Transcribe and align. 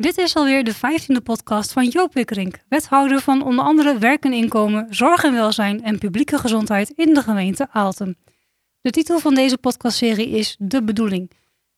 Dit 0.00 0.18
is 0.18 0.36
alweer 0.36 0.64
de 0.64 0.74
vijftiende 0.74 1.20
podcast 1.20 1.72
van 1.72 1.88
Joop 1.88 2.14
Wikkerink, 2.14 2.58
wethouder 2.68 3.20
van 3.20 3.42
onder 3.42 3.64
andere 3.64 3.98
werk 3.98 4.24
en 4.24 4.32
inkomen, 4.32 4.86
zorg 4.90 5.24
en 5.24 5.32
welzijn 5.32 5.82
en 5.82 5.98
publieke 5.98 6.38
gezondheid 6.38 6.92
in 6.96 7.14
de 7.14 7.22
gemeente 7.22 7.68
Aalten. 7.70 8.16
De 8.80 8.90
titel 8.90 9.18
van 9.18 9.34
deze 9.34 9.58
podcastserie 9.58 10.28
is 10.28 10.56
De 10.58 10.82
Bedoeling. 10.82 11.30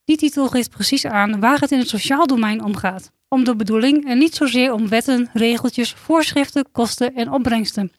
Die 0.05 0.17
titel 0.17 0.49
geeft 0.49 0.71
precies 0.71 1.07
aan 1.07 1.41
waar 1.41 1.61
het 1.61 1.71
in 1.71 1.79
het 1.79 1.89
sociaal 1.89 2.27
domein 2.27 2.65
om 2.65 2.77
gaat. 2.77 3.11
Om 3.29 3.45
de 3.45 3.57
bedoeling 3.57 4.07
en 4.07 4.19
niet 4.19 4.35
zozeer 4.35 4.73
om 4.73 4.89
wetten, 4.89 5.31
regeltjes, 5.33 5.93
voorschriften, 5.93 6.67
kosten 6.73 7.15
en 7.15 7.31
opbrengsten. 7.31 7.93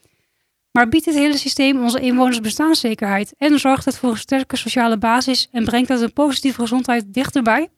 Maar 0.71 0.89
biedt 0.89 1.05
dit 1.05 1.15
hele 1.15 1.37
systeem 1.37 1.83
onze 1.83 1.99
inwoners 1.99 2.41
bestaanszekerheid 2.41 3.33
en 3.37 3.59
zorgt 3.59 3.85
het 3.85 3.97
voor 3.97 4.09
een 4.09 4.17
sterke 4.17 4.55
sociale 4.55 4.97
basis 4.97 5.47
en 5.51 5.65
brengt 5.65 5.89
het 5.89 6.01
een 6.01 6.13
positieve 6.13 6.61
gezondheid 6.61 7.13
dichterbij? 7.13 7.69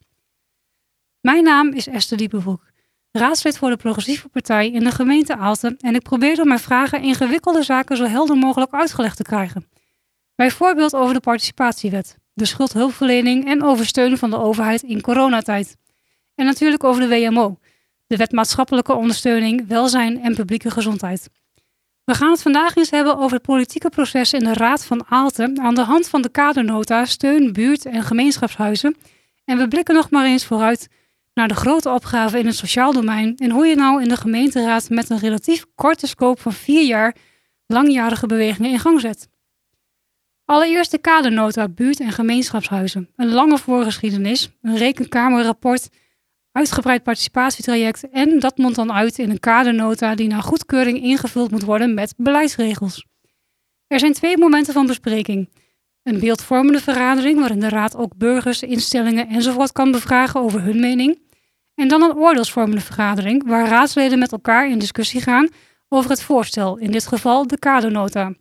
Mijn 1.26 1.44
naam 1.44 1.74
is 1.74 1.88
Esther 1.88 2.18
Diepenbroek, 2.18 2.64
raadslid 3.12 3.58
voor 3.58 3.70
de 3.70 3.78
Progressieve 3.78 4.30
Partij 4.30 4.72
in 4.72 4.84
de 4.84 4.92
gemeente 4.92 5.38
Aalten 5.38 5.78
en 5.80 5.96
ik 5.96 6.02
probeer 6.02 6.36
door 6.36 6.48
mijn 6.48 6.60
vragen 6.60 7.02
ingewikkelde 7.02 7.64
zaken 7.64 7.98
zo 7.98 8.04
helder 8.04 8.38
mogelijk 8.38 8.74
uitgelegd 8.74 9.18
te 9.18 9.24
krijgen. 9.24 9.68
Bijvoorbeeld 10.36 10.96
over 10.96 11.14
de 11.14 11.20
participatiewet, 11.20 12.18
de 12.34 12.46
schuldhulpverlening 12.46 13.46
en 13.46 13.64
over 13.64 13.86
steun 13.86 14.18
van 14.18 14.30
de 14.30 14.38
overheid 14.38 14.82
in 14.82 15.02
coronatijd. 15.02 15.76
En 16.36 16.46
natuurlijk 16.46 16.84
over 16.84 17.02
de 17.02 17.08
WMO, 17.08 17.60
de 18.08 18.18
wet 18.18 18.32
maatschappelijke 18.32 18.94
ondersteuning, 18.94 19.68
welzijn 19.68 20.22
en 20.22 20.36
publieke 20.36 20.72
gezondheid. 20.72 21.30
We 22.04 22.14
gaan 22.14 22.32
het 22.32 22.42
vandaag 22.42 22.76
eens 22.76 22.90
hebben 22.90 23.18
over 23.18 23.34
het 23.34 23.46
politieke 23.46 23.90
proces 23.90 24.34
in 24.34 24.44
de 24.44 24.54
Raad 24.54 24.86
van 24.86 25.06
Aalten 25.10 25.60
aan 25.60 25.76
de 25.76 25.84
hand 25.84 26.08
van 26.08 26.22
de 26.22 26.30
kadernota 26.30 27.06
Steun, 27.06 27.54
Buurt 27.54 27.86
en 27.86 28.04
Gemeenschapshuizen. 28.04 28.96
En 29.46 29.58
we 29.58 29.68
blikken 29.68 29.96
nog 29.96 30.10
maar 30.10 30.26
eens 30.26 30.46
vooruit 30.46 30.88
naar 31.36 31.48
de 31.48 31.56
grote 31.56 31.90
opgaven 31.90 32.40
in 32.40 32.46
het 32.46 32.56
sociaal 32.56 32.94
domein 32.94 33.38
en 33.38 33.52
hoe 33.52 33.66
je 33.66 33.76
nou 33.76 34.02
in 34.02 34.10
de 34.10 34.18
gemeenteraad 34.18 34.90
met 34.90 35.10
een 35.10 35.20
relatief 35.20 35.66
korte 35.76 36.08
scope 36.08 36.42
van 36.42 36.54
vier 36.54 36.86
jaar 36.86 37.16
langjarige 37.66 38.28
bewegingen 38.28 38.72
in 38.72 38.80
gang 38.80 39.02
zet. 39.02 39.28
Allereerst 40.46 40.92
de 40.92 40.98
kadernota 40.98 41.70
buurt- 41.70 42.00
en 42.00 42.12
gemeenschapshuizen. 42.12 43.10
Een 43.16 43.32
lange 43.32 43.58
voorgeschiedenis, 43.58 44.50
een 44.62 44.78
rekenkamerrapport, 44.78 45.90
uitgebreid 46.52 47.04
participatietraject 47.04 48.10
en 48.10 48.40
dat 48.40 48.58
mondt 48.58 48.76
dan 48.76 48.94
uit 48.94 49.20
in 49.20 49.30
een 49.30 49.40
kadernota 49.40 50.16
die 50.16 50.28
naar 50.28 50.42
goedkeuring 50.42 51.02
ingevuld 51.02 51.52
moet 51.52 51.64
worden 51.64 51.94
met 51.94 52.14
beleidsregels. 52.18 53.06
Er 53.88 54.00
zijn 54.00 54.14
twee 54.14 54.38
momenten 54.38 54.74
van 54.74 54.88
bespreking. 54.88 55.50
Een 56.04 56.20
beeldvormende 56.20 56.80
vergadering 56.80 57.40
waarin 57.40 57.60
de 57.60 57.70
raad 57.70 57.96
ook 57.96 58.18
burgers, 58.18 58.64
instellingen 58.64 59.28
enzovoort 59.28 59.72
kan 59.72 59.92
bevragen 59.92 60.42
over 60.42 60.62
hun 60.62 60.80
mening. 60.80 61.25
En 61.76 61.88
dan 61.88 62.02
een 62.02 62.16
oordeelsvormende 62.16 62.82
vergadering, 62.82 63.48
waar 63.48 63.68
raadsleden 63.68 64.20
met 64.20 64.32
elkaar 64.32 64.70
in 64.70 64.80
discussie 64.80 65.22
gaan 65.22 65.50
over 65.90 66.10
het 66.10 66.22
voorstel, 66.22 66.78
in 66.78 66.92
dit 66.92 67.08
geval 67.08 67.48
de 67.48 67.60
kadernota. 67.60 68.34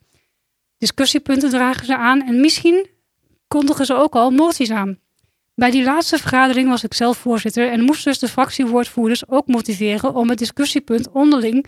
Discussiepunten 0.78 1.50
dragen 1.50 1.86
ze 1.86 1.96
aan 1.96 2.26
en 2.26 2.40
misschien 2.40 2.86
kondigen 3.48 3.86
ze 3.86 3.94
ook 3.94 4.14
al 4.14 4.30
moties 4.30 4.70
aan. 4.70 4.98
Bij 5.54 5.70
die 5.70 5.84
laatste 5.84 6.18
vergadering 6.18 6.68
was 6.68 6.84
ik 6.84 6.94
zelf 6.94 7.18
voorzitter 7.18 7.70
en 7.70 7.80
moest 7.80 8.04
dus 8.04 8.18
de 8.18 8.28
fractiewoordvoerders 8.28 9.28
ook 9.28 9.46
motiveren 9.46 10.14
om 10.14 10.28
het 10.28 10.38
discussiepunt 10.38 11.10
onderling 11.10 11.66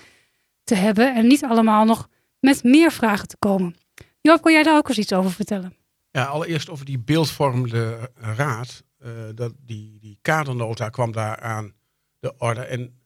te 0.64 0.74
hebben 0.74 1.14
en 1.14 1.26
niet 1.26 1.44
allemaal 1.44 1.84
nog 1.84 2.08
met 2.40 2.62
meer 2.62 2.92
vragen 2.92 3.28
te 3.28 3.36
komen. 3.38 3.76
Joop, 4.20 4.42
kan 4.42 4.52
jij 4.52 4.62
daar 4.62 4.76
ook 4.76 4.88
eens 4.88 4.98
iets 4.98 5.12
over 5.12 5.30
vertellen? 5.30 5.74
Ja, 6.10 6.24
allereerst 6.24 6.70
over 6.70 6.84
die 6.84 6.98
beeldvormende 6.98 8.10
raad 8.14 8.82
uh, 8.95 8.95
dat 9.34 9.52
die, 9.58 9.98
die 9.98 10.18
kadernota 10.22 10.88
kwam 10.88 11.12
daar 11.12 11.40
aan 11.40 11.74
de 12.18 12.34
orde. 12.38 12.60
En 12.60 13.00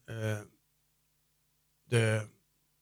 er 1.89 2.29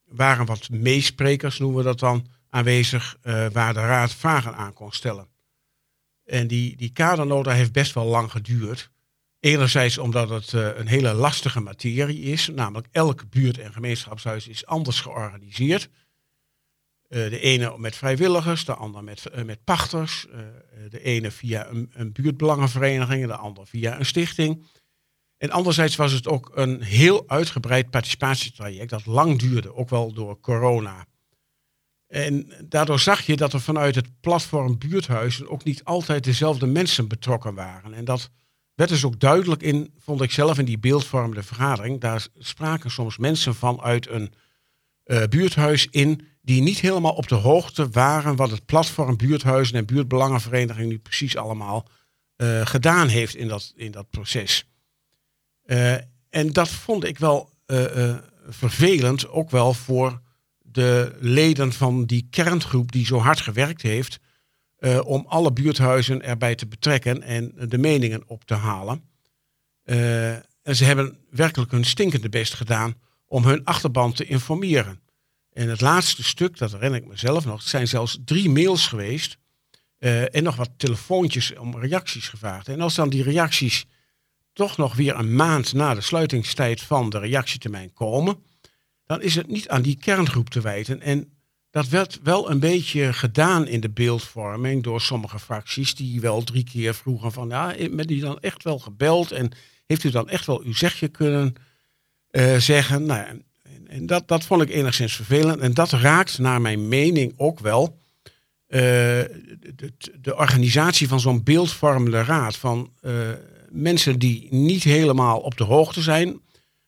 waren 0.05 0.47
wat 0.47 0.71
meesprekers, 0.71 1.59
noemen 1.59 1.79
we 1.79 1.85
dat 1.85 1.99
dan, 1.99 2.27
aanwezig 2.51 3.17
uh, 3.23 3.47
waar 3.53 3.75
de 3.75 3.81
raad 3.81 4.15
vragen 4.15 4.55
aan 4.55 4.73
kon 4.73 4.93
stellen. 4.93 5.29
En 6.25 6.47
die, 6.47 6.77
die 6.77 6.93
kadernota 6.93 7.51
heeft 7.51 7.73
best 7.73 7.95
wel 7.95 8.05
lang 8.05 8.31
geduurd. 8.31 8.91
Enerzijds 9.41 9.99
omdat 9.99 10.29
het 10.29 10.53
een 10.53 10.87
hele 10.87 11.13
lastige 11.13 11.61
materie 11.61 12.21
is, 12.21 12.49
namelijk 12.49 12.89
elk 12.91 13.31
buurt- 13.31 13.59
en 13.59 13.73
gemeenschapshuis 13.73 14.49
is 14.49 14.67
anders 14.67 15.01
georganiseerd. 15.01 15.91
Uh, 17.09 17.31
de 17.31 17.41
ene 17.41 17.79
met 17.79 17.97
vrijwilligers, 17.97 18.65
de 18.65 18.75
ander 18.75 19.05
met, 19.05 19.25
uh, 19.35 19.43
met 19.45 19.65
pachters. 19.65 20.27
Uh, 20.31 20.39
de 20.89 21.03
ene 21.03 21.31
via 21.31 21.69
een, 21.69 21.91
een 21.93 22.13
buurtbelangenvereniging, 22.13 23.27
de 23.27 23.37
ander 23.37 23.67
via 23.67 23.99
een 23.99 24.07
stichting. 24.07 24.67
En 25.37 25.51
anderzijds 25.51 25.97
was 25.97 26.13
het 26.13 26.29
ook 26.29 26.51
een 26.55 26.83
heel 26.83 27.29
uitgebreid 27.29 27.91
participatietraject 27.91 28.91
dat 28.91 29.07
lang 29.07 29.39
duurde, 29.39 29.75
ook 29.75 29.89
wel 29.89 30.13
door 30.13 30.41
corona. 30.41 31.07
En 32.07 32.53
daardoor 32.65 33.01
zag 33.01 33.27
je 33.27 33.37
dat 33.37 33.53
er 33.53 33.61
vanuit 33.61 33.95
het 33.95 34.21
platform 34.21 34.79
buurthuizen 34.79 35.49
ook 35.49 35.65
niet 35.65 35.85
altijd 35.85 36.25
dezelfde 36.25 36.67
mensen 36.67 37.09
betrokken 37.09 37.55
waren. 37.55 37.95
En 37.95 38.05
dat 38.05 38.31
werd 38.75 38.91
dus 38.91 39.05
ook 39.05 39.21
duidelijk 39.21 39.63
in, 39.63 39.95
vond 39.99 40.23
ik 40.23 40.31
zelf, 40.31 40.59
in 40.59 40.65
die 40.65 40.79
beeldvormende 40.79 41.43
vergadering. 41.43 42.01
Daar 42.01 42.27
spraken 42.39 42.91
soms 42.91 43.19
mensen 43.19 43.55
vanuit 43.55 44.09
een 44.09 44.33
buurthuis 45.29 45.87
in 45.91 46.27
die 46.49 46.63
niet 46.63 46.81
helemaal 46.81 47.13
op 47.13 47.29
de 47.29 47.35
hoogte 47.35 47.89
waren 47.89 48.37
wat 48.37 48.51
het 48.51 48.65
platform 48.65 49.17
buurthuizen 49.17 49.77
en 49.77 49.87
buurtbelangenvereniging 49.87 50.89
nu 50.89 50.99
precies 50.99 51.37
allemaal 51.37 51.89
uh, 52.37 52.67
gedaan 52.67 53.09
heeft 53.09 53.35
in 53.35 53.49
dat, 53.49 53.73
in 53.77 53.91
dat 53.91 54.11
proces. 54.11 54.69
Uh, 55.65 55.93
en 56.31 56.53
dat 56.53 56.69
vond 56.69 57.05
ik 57.05 57.19
wel 57.19 57.51
uh, 57.67 58.17
vervelend, 58.49 59.29
ook 59.29 59.51
wel 59.51 59.75
voor 59.75 60.21
de 60.59 61.17
leden 61.21 61.73
van 61.73 62.05
die 62.05 62.27
kerngroep 62.31 62.93
die 62.93 63.07
zo 63.07 63.19
hard 63.19 63.41
gewerkt 63.41 63.83
heeft 63.83 64.19
om 65.05 65.27
alle 65.27 65.53
buurthuizen 65.53 66.23
erbij 66.23 66.55
te 66.55 66.67
betrekken 66.67 67.23
en 67.23 67.53
de 67.69 67.79
meningen 67.79 68.23
op 68.27 68.45
te 68.45 68.55
halen. 68.55 69.03
en 70.63 70.77
ze 70.77 70.85
hebben 70.85 71.19
werkelijk 71.31 71.71
hun 71.71 71.85
stinkende 71.85 72.29
best 72.29 72.55
gedaan 72.55 72.95
om 73.27 73.45
hun 73.45 73.65
achterban 73.65 74.13
te 74.13 74.25
informeren. 74.25 75.01
En 75.59 75.69
het 75.69 75.81
laatste 75.81 76.25
stuk, 76.25 76.59
dat 76.59 76.73
herinner 76.73 77.01
ik 77.01 77.07
mezelf 77.07 77.45
nog, 77.45 77.59
het 77.59 77.69
zijn 77.69 77.89
zelfs 77.89 78.19
drie 78.25 78.51
mails 78.51 78.87
geweest. 78.87 79.39
Uh, 79.99 80.35
en 80.35 80.43
nog 80.43 80.57
wat 80.57 80.71
telefoontjes 80.77 81.55
om 81.55 81.79
reacties 81.79 82.29
gevraagd. 82.29 82.69
En 82.69 82.81
als 82.81 82.95
dan 82.95 83.09
die 83.09 83.23
reacties 83.23 83.87
toch 84.53 84.77
nog 84.77 84.95
weer 84.95 85.17
een 85.17 85.35
maand 85.35 85.73
na 85.73 85.95
de 85.95 86.01
sluitingstijd 86.01 86.81
van 86.81 87.11
de 87.11 87.19
reactietermijn 87.19 87.93
komen, 87.93 88.43
dan 89.05 89.23
is 89.23 89.35
het 89.35 89.47
niet 89.47 89.69
aan 89.69 89.83
die 89.83 89.99
kerngroep 89.99 90.51
te 90.51 90.61
wijten. 90.61 91.01
En 91.01 91.33
dat 91.71 91.89
werd 91.89 92.21
wel 92.23 92.51
een 92.51 92.61
beetje 92.61 93.13
gedaan 93.13 93.67
in 93.67 93.81
de 93.81 93.91
beeldvorming 93.91 94.83
door 94.83 95.01
sommige 95.01 95.39
fracties, 95.39 95.95
die 95.95 96.21
wel 96.21 96.43
drie 96.43 96.65
keer 96.65 96.95
vroegen 96.95 97.33
van, 97.33 97.49
ja, 97.49 97.75
met 97.91 98.09
die 98.09 98.21
dan 98.21 98.41
echt 98.41 98.65
wel 98.65 98.79
gebeld 98.79 99.33
en 99.33 99.51
heeft 99.87 100.05
u 100.05 100.11
dan 100.11 100.29
echt 100.29 100.47
wel 100.47 100.63
uw 100.63 100.75
zegje 100.75 101.09
kunnen 101.09 101.55
uh, 102.31 102.57
zeggen? 102.57 103.07
Nou, 103.07 103.43
en 103.89 104.07
dat, 104.07 104.29
dat 104.29 104.45
vond 104.45 104.63
ik 104.63 104.71
enigszins 104.71 105.17
vervelend. 105.17 105.61
En 105.61 105.75
dat 105.75 105.91
raakt 105.91 106.39
naar 106.39 106.61
mijn 106.61 106.89
mening 106.89 107.33
ook 107.37 107.61
wel 107.61 107.99
de, 108.69 109.93
de, 110.21 110.37
organisatie 110.37 111.09
van 111.09 111.21
zo'n 111.21 111.43
beeldvormende 111.43 112.23
raad. 112.23 112.57
Van 112.57 112.93
uh, 113.03 113.13
mensen 113.71 114.19
die 114.19 114.47
niet 114.51 114.83
helemaal 114.83 115.39
op 115.39 115.57
de 115.57 115.65
hoogte 115.65 116.03
zijn, 116.03 116.41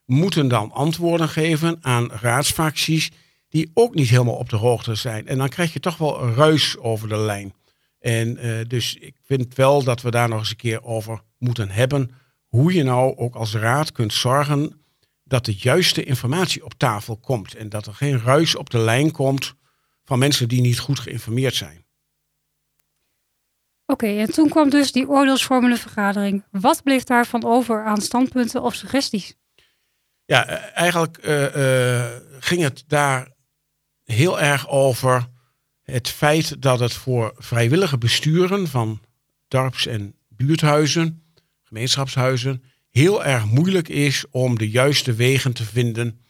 moeten 0.04 0.48
dan 0.48 0.72
antwoorden 0.72 1.28
geven 1.28 1.78
aan 1.80 2.10
raadsfracties 2.10 3.10
die 3.48 3.70
ook 3.74 3.94
niet 3.94 4.08
helemaal 4.08 4.34
op 4.34 4.48
de 4.48 4.56
hoogte 4.56 4.94
zijn. 4.94 5.26
En 5.26 5.38
dan 5.38 5.48
krijg 5.48 5.72
je 5.72 5.80
toch 5.80 5.96
wel 5.96 6.28
ruis 6.28 6.78
over 6.78 7.08
de 7.08 7.16
lijn. 7.16 7.54
En 7.98 8.46
uh, 8.46 8.58
dus 8.66 8.96
ik 9.00 9.14
vind 9.24 9.54
wel 9.54 9.84
dat 9.84 10.02
we 10.02 10.10
daar 10.10 10.28
nog 10.28 10.38
eens 10.38 10.50
een 10.50 10.56
keer 10.56 10.84
over 10.84 11.20
moeten 11.38 11.70
hebben. 11.70 12.10
Hoe 12.46 12.72
je 12.74 12.82
nou 12.82 13.16
ook 13.16 13.34
als 13.34 13.54
raad 13.54 13.92
kunt 13.92 14.12
zorgen 14.12 14.79
dat 15.30 15.44
de 15.44 15.54
juiste 15.54 16.04
informatie 16.04 16.64
op 16.64 16.74
tafel 16.74 17.16
komt 17.16 17.54
en 17.54 17.68
dat 17.68 17.86
er 17.86 17.94
geen 17.94 18.20
ruis 18.20 18.56
op 18.56 18.70
de 18.70 18.78
lijn 18.78 19.10
komt 19.10 19.54
van 20.04 20.18
mensen 20.18 20.48
die 20.48 20.60
niet 20.60 20.78
goed 20.78 20.98
geïnformeerd 20.98 21.54
zijn. 21.54 21.84
Oké, 23.86 24.04
okay, 24.04 24.18
en 24.18 24.30
toen 24.30 24.48
kwam 24.48 24.70
dus 24.70 24.92
die 24.92 25.08
oordeelsvormende 25.08 25.76
vergadering. 25.76 26.44
Wat 26.50 26.82
bleef 26.82 27.04
daarvan 27.04 27.44
over 27.44 27.84
aan 27.84 28.00
standpunten 28.00 28.62
of 28.62 28.74
suggesties? 28.74 29.34
Ja, 30.24 30.46
eigenlijk 30.72 31.26
uh, 31.26 31.56
uh, 31.56 32.06
ging 32.38 32.62
het 32.62 32.84
daar 32.86 33.28
heel 34.04 34.40
erg 34.40 34.68
over 34.68 35.28
het 35.82 36.08
feit 36.08 36.62
dat 36.62 36.80
het 36.80 36.92
voor 36.92 37.34
vrijwillige 37.36 37.98
besturen 37.98 38.68
van 38.68 39.00
dorps- 39.48 39.86
en 39.86 40.14
buurthuizen, 40.28 41.34
gemeenschapshuizen, 41.62 42.62
heel 42.90 43.24
erg 43.24 43.44
moeilijk 43.44 43.88
is 43.88 44.24
om 44.30 44.58
de 44.58 44.70
juiste 44.70 45.14
wegen 45.14 45.52
te 45.52 45.64
vinden 45.64 46.20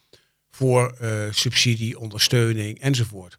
voor 0.51 0.97
uh, 1.03 1.25
subsidie, 1.31 1.99
ondersteuning 1.99 2.81
enzovoort. 2.81 3.39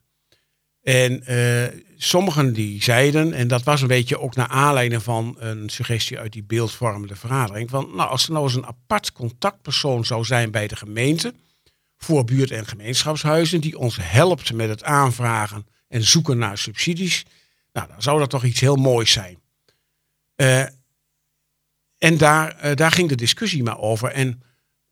En 0.82 1.24
uh, 1.28 1.82
sommigen 1.98 2.54
die 2.54 2.84
zeiden, 2.84 3.34
en 3.34 3.48
dat 3.48 3.64
was 3.64 3.82
een 3.82 3.88
beetje 3.88 4.20
ook 4.20 4.36
naar 4.36 4.48
aanleiding 4.48 5.04
van 5.04 5.36
een 5.40 5.70
suggestie 5.70 6.20
uit 6.20 6.34
die 6.34 6.44
beeldvormende 6.44 7.16
vergadering, 7.16 7.70
van 7.70 7.90
nou, 7.96 8.10
als 8.10 8.26
er 8.26 8.32
nou 8.32 8.46
eens 8.46 8.56
een 8.56 8.66
apart 8.66 9.12
contactpersoon 9.12 10.06
zou 10.06 10.26
zijn 10.26 10.52
bij 10.52 10.68
de 10.68 10.76
gemeente 10.76 11.34
voor 11.98 12.24
buurt- 12.24 12.52
en 12.52 12.68
gemeenschapshuizen, 12.68 13.62
die 13.62 13.78
ons 13.78 13.98
helpt 14.02 14.54
met 14.54 14.70
het 14.70 14.84
aanvragen 14.84 15.68
en 15.88 16.04
zoeken 16.04 16.38
naar 16.38 16.58
subsidies, 16.58 17.26
nou, 17.74 17.88
dan 17.88 18.02
zou 18.02 18.20
dat 18.20 18.30
toch 18.30 18.44
iets 18.44 18.60
heel 18.60 18.76
moois 18.76 19.12
zijn. 19.12 19.40
Uh, 20.36 20.66
en 22.02 22.18
daar, 22.18 22.66
uh, 22.66 22.76
daar 22.76 22.92
ging 22.92 23.10
de 23.10 23.16
discussie 23.16 23.64
maar 23.64 23.80
over. 23.80 24.12
En 24.12 24.42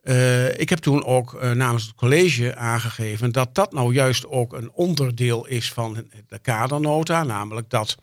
uh, 0.04 0.60
ik 0.60 0.70
heb 0.70 0.80
toen 0.80 1.06
ook 1.06 1.34
uh, 1.34 1.52
namens 1.52 1.84
het 1.84 1.96
college 1.96 2.56
aangegeven 2.56 3.32
dat 3.32 3.56
dat 3.56 3.74
nou 3.74 3.94
juist 3.94 4.28
ook 4.28 4.54
een 4.54 4.72
onderdeel 4.72 5.46
is 5.46 5.74
van 5.74 6.08
de 6.28 6.40
kadernota. 6.40 7.24
Namelijk 7.24 7.70
dat 7.70 7.98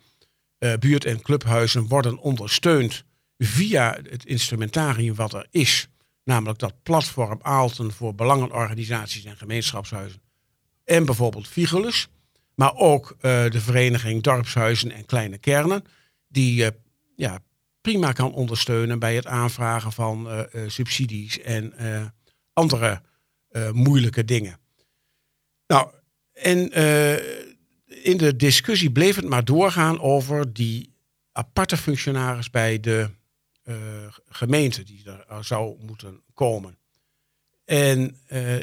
buurt- 0.79 1.05
en 1.05 1.21
clubhuizen 1.21 1.87
worden 1.87 2.17
ondersteund 2.17 3.03
via 3.37 3.97
het 4.09 4.25
instrumentarium 4.25 5.15
wat 5.15 5.33
er 5.33 5.47
is. 5.51 5.87
Namelijk 6.23 6.59
dat 6.59 6.83
platform 6.83 7.39
Aalten 7.41 7.91
voor 7.91 8.15
belangenorganisaties 8.15 9.25
en 9.25 9.37
gemeenschapshuizen. 9.37 10.21
En 10.83 11.05
bijvoorbeeld 11.05 11.47
Vigulus. 11.47 12.07
Maar 12.55 12.75
ook 12.75 13.15
de 13.21 13.61
vereniging 13.61 14.23
Dorpshuizen 14.23 14.91
en 14.91 15.05
Kleine 15.05 15.37
Kernen. 15.37 15.83
Die 16.27 16.71
ja, 17.15 17.39
prima 17.87 18.11
kan 18.11 18.33
ondersteunen 18.33 18.99
bij 18.99 19.15
het 19.15 19.25
aanvragen 19.25 19.91
van 19.91 20.27
uh, 20.27 20.39
uh, 20.53 20.69
subsidies 20.69 21.39
en 21.39 21.73
uh, 21.79 22.05
andere 22.53 23.01
moeilijke 23.71 24.25
dingen. 24.25 24.59
Nou, 25.67 25.89
en 26.33 26.71
in 27.85 28.17
de 28.17 28.35
discussie 28.35 28.91
bleef 28.91 29.15
het 29.15 29.25
maar 29.25 29.45
doorgaan 29.45 29.99
over 29.99 30.53
die 30.53 30.93
aparte 31.31 31.77
functionaris 31.77 32.49
bij 32.49 32.79
de 32.79 33.09
gemeente 34.29 34.83
die 34.83 35.03
er 35.05 35.43
zou 35.43 35.75
moeten 35.85 36.21
komen. 36.33 36.77
En 37.65 38.17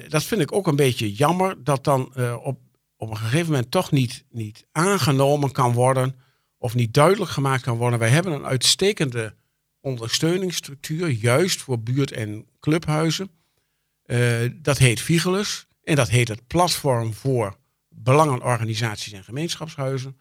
dat 0.09 0.25
vind 0.25 0.41
ik 0.41 0.53
ook 0.53 0.67
een 0.67 0.76
beetje 0.76 1.12
jammer 1.12 1.65
dat 1.65 1.85
dan 1.85 2.15
op, 2.43 2.59
op 2.97 3.11
een 3.11 3.17
gegeven 3.17 3.53
moment 3.53 3.71
toch 3.71 3.91
niet, 3.91 4.25
niet 4.31 4.67
aangenomen 4.73 5.53
kan 5.53 5.73
worden 5.73 6.24
of 6.64 6.75
niet 6.75 6.94
duidelijk 6.94 7.31
gemaakt 7.31 7.62
kan 7.62 7.76
worden. 7.76 7.99
Wij 7.99 8.08
hebben 8.08 8.32
een 8.32 8.46
uitstekende 8.46 9.34
ondersteuningsstructuur, 9.81 11.08
juist 11.08 11.62
voor 11.62 11.81
buurt- 11.81 12.12
en 12.12 12.46
clubhuizen. 12.61 13.31
Uh, 14.06 14.50
dat 14.55 14.78
heet 14.78 15.00
Vigilus 15.00 15.66
en 15.82 15.96
dat 15.96 16.08
heet 16.08 16.28
het 16.28 16.46
Platform 16.46 17.14
voor 17.14 17.56
Belangenorganisaties 17.88 19.12
en 19.12 19.25
Gemeenschapshuizen. 19.25 20.16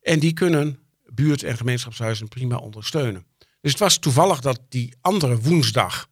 En 0.00 0.18
die 0.18 0.32
kunnen 0.32 0.78
buurt- 1.06 1.42
en 1.42 1.56
gemeenschapshuizen 1.56 2.28
prima 2.28 2.56
ondersteunen. 2.56 3.26
Dus 3.60 3.70
het 3.70 3.80
was 3.80 3.98
toevallig 3.98 4.40
dat 4.40 4.60
die 4.68 4.94
andere 5.00 5.38
woensdag 5.40 6.08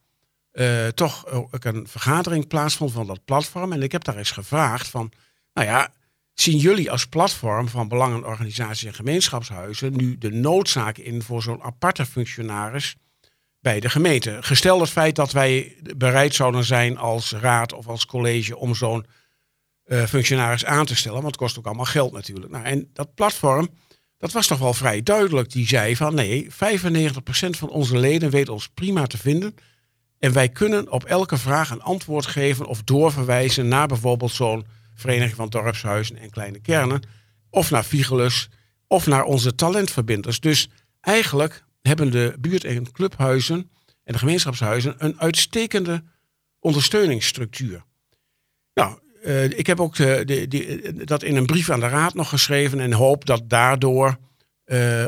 uh, 0.52 0.88
toch 0.88 1.26
ook 1.26 1.64
een 1.64 1.88
vergadering 1.88 2.46
plaatsvond 2.46 2.92
van 2.92 3.06
dat 3.06 3.24
platform. 3.24 3.72
En 3.72 3.82
ik 3.82 3.92
heb 3.92 4.04
daar 4.04 4.16
eens 4.16 4.30
gevraagd 4.30 4.88
van, 4.88 5.12
nou 5.52 5.66
ja, 5.66 5.92
zien 6.40 6.58
jullie 6.58 6.90
als 6.90 7.06
platform 7.06 7.68
van 7.68 7.88
belangenorganisaties 7.88 8.84
en 8.84 8.94
gemeenschapshuizen 8.94 9.96
nu 9.96 10.18
de 10.18 10.30
noodzaak 10.30 10.98
in 10.98 11.22
voor 11.22 11.42
zo'n 11.42 11.62
aparte 11.62 12.06
functionaris 12.06 12.96
bij 13.60 13.80
de 13.80 13.88
gemeente? 13.88 14.38
Gesteld 14.40 14.80
het 14.80 14.90
feit 14.90 15.16
dat 15.16 15.32
wij 15.32 15.76
bereid 15.96 16.34
zouden 16.34 16.64
zijn 16.64 16.98
als 16.98 17.32
raad 17.32 17.72
of 17.72 17.86
als 17.86 18.06
college 18.06 18.56
om 18.56 18.74
zo'n 18.74 19.06
uh, 19.86 20.04
functionaris 20.04 20.64
aan 20.64 20.86
te 20.86 20.96
stellen, 20.96 21.22
want 21.22 21.30
het 21.30 21.42
kost 21.42 21.58
ook 21.58 21.66
allemaal 21.66 21.84
geld 21.84 22.12
natuurlijk. 22.12 22.52
Nou, 22.52 22.64
en 22.64 22.90
dat 22.92 23.14
platform, 23.14 23.68
dat 24.18 24.32
was 24.32 24.46
toch 24.46 24.58
wel 24.58 24.74
vrij 24.74 25.02
duidelijk. 25.02 25.50
Die 25.50 25.66
zei 25.66 25.96
van 25.96 26.14
nee, 26.14 26.46
95% 26.46 26.48
van 27.50 27.70
onze 27.70 27.98
leden 27.98 28.30
weet 28.30 28.48
ons 28.48 28.68
prima 28.68 29.06
te 29.06 29.18
vinden. 29.18 29.54
En 30.18 30.32
wij 30.32 30.48
kunnen 30.48 30.90
op 30.90 31.04
elke 31.04 31.36
vraag 31.36 31.70
een 31.70 31.82
antwoord 31.82 32.26
geven 32.26 32.66
of 32.66 32.82
doorverwijzen 32.82 33.68
naar 33.68 33.86
bijvoorbeeld 33.86 34.32
zo'n 34.32 34.66
Vereniging 34.96 35.36
van 35.36 35.48
Dorpshuizen 35.48 36.16
en 36.16 36.30
Kleine 36.30 36.60
Kernen. 36.60 37.02
Of 37.50 37.70
naar 37.70 37.84
Vigilus. 37.84 38.48
Of 38.86 39.06
naar 39.06 39.24
onze 39.24 39.54
talentverbinders. 39.54 40.40
Dus 40.40 40.68
eigenlijk 41.00 41.64
hebben 41.82 42.10
de 42.10 42.34
buurt- 42.38 42.64
en 42.64 42.92
clubhuizen 42.92 43.70
en 44.04 44.12
de 44.12 44.18
gemeenschapshuizen 44.18 44.94
een 44.98 45.20
uitstekende 45.20 46.02
ondersteuningsstructuur. 46.58 47.84
Nou, 48.74 48.98
uh, 49.24 49.44
ik 49.44 49.66
heb 49.66 49.80
ook 49.80 49.96
de, 49.96 50.46
de, 50.48 51.04
dat 51.04 51.22
in 51.22 51.36
een 51.36 51.46
brief 51.46 51.70
aan 51.70 51.80
de 51.80 51.88
raad 51.88 52.14
nog 52.14 52.28
geschreven 52.28 52.80
en 52.80 52.92
hoop 52.92 53.24
dat 53.24 53.48
daardoor 53.48 54.18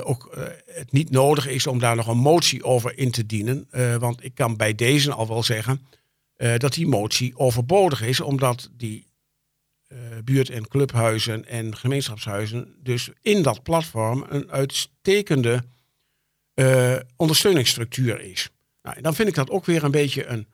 ook 0.03 0.37
het 0.67 0.93
niet 0.93 1.11
nodig 1.11 1.49
is 1.49 1.67
om 1.67 1.79
daar 1.79 1.97
nog 1.97 2.07
een 2.07 2.19
motie 2.19 2.65
over 2.65 2.99
in 2.99 3.11
te 3.11 3.27
dienen. 3.27 3.69
want 3.99 4.25
ik 4.25 4.35
kan 4.35 4.57
bij 4.57 4.75
deze 4.75 5.13
al 5.13 5.29
wel 5.29 5.43
zeggen 5.43 5.87
dat 6.57 6.75
die 6.75 6.87
motie 6.87 7.39
overbodig 7.39 8.03
is, 8.03 8.21
omdat 8.21 8.71
die 8.73 9.08
buurt- 10.25 10.51
en 10.51 10.69
clubhuizen 10.69 11.47
en 11.47 11.77
gemeenschapshuizen 11.77 12.75
dus 12.83 13.11
in 13.23 13.43
dat 13.43 13.63
platform 13.63 14.25
een 14.29 14.51
uitstekende 14.51 15.65
uh, 16.55 16.97
ondersteuningsstructuur 17.17 18.21
is. 18.21 18.51
Nou, 18.83 18.97
en 18.97 19.03
dan 19.03 19.15
vind 19.15 19.29
ik 19.29 19.35
dat 19.35 19.51
ook 19.51 19.65
weer 19.65 19.85
een 19.85 19.91
beetje 19.91 20.27
een, 20.27 20.47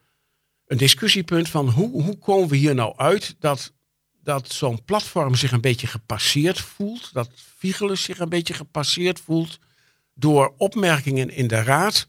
een 0.67 0.77
discussiepunt 0.77 1.49
van 1.49 1.69
hoe, 1.69 2.03
hoe 2.03 2.19
komen 2.19 2.49
we 2.49 2.57
hier 2.57 2.75
nou 2.75 2.97
uit 2.97 3.37
dat, 3.39 3.73
dat 4.23 4.53
zo'n 4.53 4.85
platform 4.85 5.35
zich 5.35 5.53
een 5.53 5.61
beetje 5.61 5.87
gepasseerd 5.87 6.61
voelt, 6.61 7.13
dat 7.13 7.31
Vigilus 7.57 8.03
zich 8.03 8.19
een 8.19 8.29
beetje 8.29 8.55
gepasseerd 8.55 9.21
voelt 9.21 9.59
door 10.15 10.55
opmerkingen 10.57 11.31
in 11.31 11.47
de 11.49 11.63
raad. 11.63 12.09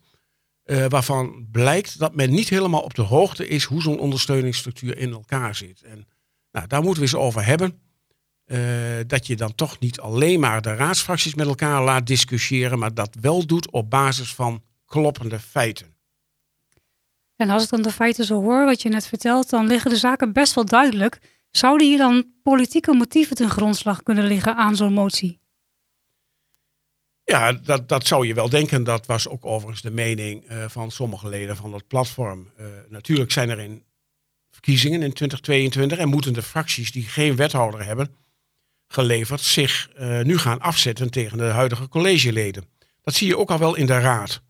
Uh, 0.66 0.86
waarvan 0.89 1.48
blijkt 1.51 2.00
dat 2.00 2.16
men 2.16 2.31
niet 2.31 2.50
helemaal 2.50 2.81
op 2.81 2.94
de 2.94 3.01
hoogte 3.01 3.48
is 3.48 3.63
hoe 3.63 3.81
zo'n 3.81 4.00
ondersteuningsstructuur 4.00 4.98
in 4.98 5.12
elkaar 5.12 5.56
zit. 5.56 5.81
En 5.81 6.07
nou, 6.55 6.67
daar 6.67 6.81
moeten 6.81 7.03
we 7.03 7.07
eens 7.09 7.15
over 7.15 7.45
hebben. 7.45 7.79
Uh, 8.45 8.59
dat 9.07 9.27
je 9.27 9.35
dan 9.35 9.55
toch 9.55 9.79
niet 9.79 9.99
alleen 9.99 10.39
maar 10.39 10.61
de 10.61 10.75
raadsfracties 10.75 11.35
met 11.35 11.47
elkaar 11.47 11.83
laat 11.83 12.07
discussiëren, 12.07 12.79
maar 12.79 12.93
dat 12.93 13.15
wel 13.21 13.45
doet 13.45 13.71
op 13.71 13.89
basis 13.89 14.33
van 14.33 14.63
kloppende 14.85 15.39
feiten. 15.39 15.95
En 17.35 17.49
als 17.49 17.63
ik 17.63 17.69
dan 17.69 17.81
de 17.81 17.91
feiten 17.91 18.25
zo 18.25 18.41
hoor, 18.41 18.65
wat 18.65 18.81
je 18.81 18.89
net 18.89 19.07
vertelt, 19.07 19.49
dan 19.49 19.67
liggen 19.67 19.91
de 19.91 19.97
zaken 19.97 20.33
best 20.33 20.53
wel 20.53 20.65
duidelijk. 20.65 21.19
Zouden 21.51 21.87
hier 21.87 21.97
dan 21.97 22.31
politieke 22.43 22.93
motieven 22.93 23.35
ten 23.35 23.49
grondslag 23.49 24.03
kunnen 24.03 24.25
liggen 24.25 24.55
aan 24.55 24.75
zo'n 24.75 24.93
motie? 24.93 25.39
Ja, 27.23 27.53
dat, 27.53 27.89
dat 27.89 28.07
zou 28.07 28.27
je 28.27 28.33
wel 28.33 28.49
denken. 28.49 28.83
Dat 28.83 29.05
was 29.05 29.27
ook 29.27 29.45
overigens 29.45 29.81
de 29.81 29.91
mening 29.91 30.51
uh, 30.51 30.65
van 30.67 30.91
sommige 30.91 31.29
leden 31.29 31.55
van 31.55 31.71
dat 31.71 31.87
platform. 31.87 32.51
Uh, 32.59 32.65
natuurlijk 32.89 33.31
zijn 33.31 33.49
er 33.49 33.59
in 33.59 33.83
verkiezingen 34.55 35.01
in 35.01 35.13
2022 35.13 35.97
en 35.97 36.09
moeten 36.09 36.33
de 36.33 36.41
fracties 36.41 36.91
die 36.91 37.03
geen 37.03 37.35
wethouder 37.35 37.85
hebben 37.85 38.15
geleverd 38.88 39.41
zich 39.41 39.89
uh, 40.00 40.21
nu 40.21 40.38
gaan 40.38 40.59
afzetten 40.59 41.12
tegen 41.12 41.38
de 41.38 41.43
huidige 41.43 41.88
collegeleden. 41.88 42.65
Dat 43.01 43.13
zie 43.13 43.27
je 43.27 43.38
ook 43.38 43.51
al 43.51 43.57
wel 43.57 43.75
in 43.75 43.85
de 43.85 44.00
raad. 44.00 44.41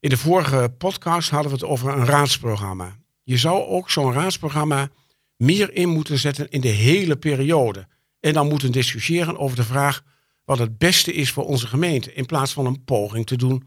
In 0.00 0.08
de 0.08 0.16
vorige 0.16 0.74
podcast 0.78 1.30
hadden 1.30 1.50
we 1.50 1.56
het 1.56 1.66
over 1.66 1.88
een 1.92 2.04
raadsprogramma. 2.04 2.96
Je 3.22 3.36
zou 3.36 3.64
ook 3.64 3.90
zo'n 3.90 4.12
raadsprogramma 4.12 4.88
meer 5.36 5.74
in 5.74 5.88
moeten 5.88 6.18
zetten 6.18 6.48
in 6.50 6.60
de 6.60 6.68
hele 6.68 7.16
periode. 7.16 7.86
En 8.20 8.32
dan 8.32 8.48
moeten 8.48 8.72
discussiëren 8.72 9.38
over 9.38 9.56
de 9.56 9.64
vraag 9.64 10.02
wat 10.44 10.58
het 10.58 10.78
beste 10.78 11.12
is 11.12 11.30
voor 11.30 11.44
onze 11.44 11.66
gemeente. 11.66 12.14
In 12.14 12.26
plaats 12.26 12.52
van 12.52 12.66
een 12.66 12.84
poging 12.84 13.26
te 13.26 13.36
doen 13.36 13.66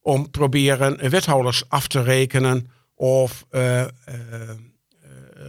om 0.00 0.30
proberen 0.30 1.10
wethouders 1.10 1.68
af 1.68 1.86
te 1.86 2.02
rekenen 2.02 2.70
of 2.94 3.46
uh, 3.50 3.80
uh, 3.80 3.88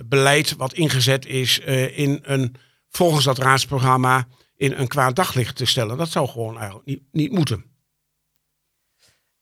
beleid 0.10 0.55
wat 0.55 0.74
ingezet 0.74 1.25
is 1.25 1.60
uh, 1.60 1.98
in 1.98 2.19
een, 2.22 2.55
volgens 2.89 3.25
dat 3.25 3.38
raadsprogramma 3.38 4.27
in 4.55 4.72
een 4.72 4.88
kwaad 4.88 5.15
daglicht 5.15 5.55
te 5.55 5.65
stellen. 5.65 5.98
Dat 5.98 6.10
zou 6.10 6.27
gewoon 6.27 6.57
eigenlijk 6.57 6.86
niet, 6.86 7.01
niet 7.12 7.31
moeten. 7.31 7.65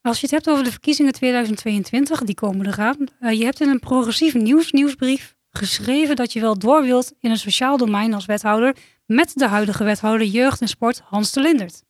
Als 0.01 0.19
je 0.19 0.25
het 0.25 0.35
hebt 0.35 0.49
over 0.49 0.63
de 0.63 0.71
verkiezingen 0.71 1.13
2022, 1.13 2.21
die 2.21 2.35
komen 2.35 2.65
eraan. 2.65 2.97
Uh, 3.21 3.31
je 3.31 3.43
hebt 3.43 3.61
in 3.61 3.69
een 3.69 3.79
progressief 3.79 4.33
nieuws, 4.33 4.71
nieuwsbrief 4.71 5.35
geschreven 5.49 6.15
dat 6.15 6.33
je 6.33 6.39
wel 6.39 6.59
door 6.59 6.81
wilt 6.83 7.13
in 7.19 7.29
een 7.29 7.37
sociaal 7.37 7.77
domein 7.77 8.13
als 8.13 8.25
wethouder 8.25 8.75
met 9.05 9.31
de 9.35 9.47
huidige 9.47 9.83
wethouder 9.83 10.27
jeugd 10.27 10.61
en 10.61 10.67
sport 10.67 11.01
Hans 11.03 11.31
de 11.31 11.41
Lindert. 11.41 11.83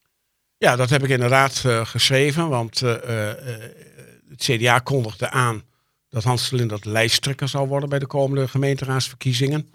Ja, 0.57 0.75
dat 0.75 0.89
heb 0.89 1.03
ik 1.03 1.09
inderdaad 1.09 1.63
uh, 1.65 1.85
geschreven, 1.85 2.49
want 2.49 2.81
uh, 2.81 2.91
het 4.29 4.43
CDA 4.43 4.79
kondigde 4.79 5.29
aan 5.29 5.63
dat 6.11 6.23
Hans 6.23 6.49
de 6.49 6.55
Lindert 6.55 6.85
lijsttrekker 6.85 7.47
zal 7.47 7.67
worden 7.67 7.89
bij 7.89 7.99
de 7.99 8.05
komende 8.05 8.47
gemeenteraadsverkiezingen. 8.47 9.73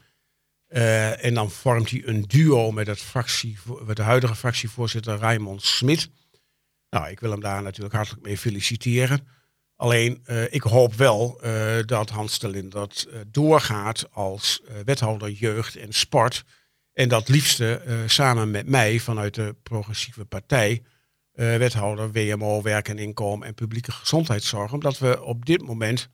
Uh, 0.68 1.24
en 1.24 1.34
dan 1.34 1.50
vormt 1.50 1.90
hij 1.90 2.02
een 2.04 2.22
duo 2.22 2.70
met, 2.70 2.86
het 2.86 3.00
fractie, 3.00 3.58
met 3.86 3.96
de 3.96 4.02
huidige 4.02 4.34
fractievoorzitter 4.34 5.18
Raymond 5.18 5.62
Smit. 5.62 6.10
Nou, 6.90 7.08
ik 7.08 7.20
wil 7.20 7.30
hem 7.30 7.40
daar 7.40 7.62
natuurlijk 7.62 7.94
hartelijk 7.94 8.22
mee 8.22 8.38
feliciteren. 8.38 9.28
Alleen, 9.76 10.22
uh, 10.26 10.52
ik 10.52 10.62
hoop 10.62 10.94
wel 10.94 11.40
uh, 11.44 11.76
dat 11.84 12.10
Hans 12.10 12.38
de 12.38 12.48
Lindert 12.48 13.08
doorgaat 13.26 14.12
als 14.12 14.62
wethouder 14.84 15.30
jeugd 15.30 15.76
en 15.76 15.92
sport. 15.92 16.44
En 16.92 17.08
dat 17.08 17.28
liefste 17.28 17.82
samen 18.06 18.50
met 18.50 18.66
mij 18.66 18.98
vanuit 18.98 19.34
de 19.34 19.56
progressieve 19.62 20.24
partij, 20.24 20.82
wethouder 21.32 22.12
WMO, 22.12 22.62
werk 22.62 22.88
en 22.88 22.98
inkomen 22.98 23.46
en 23.46 23.54
publieke 23.54 23.92
gezondheidszorg. 23.92 24.72
Omdat 24.72 24.98
we 24.98 25.22
op 25.22 25.46
dit 25.46 25.62
moment 25.62 26.08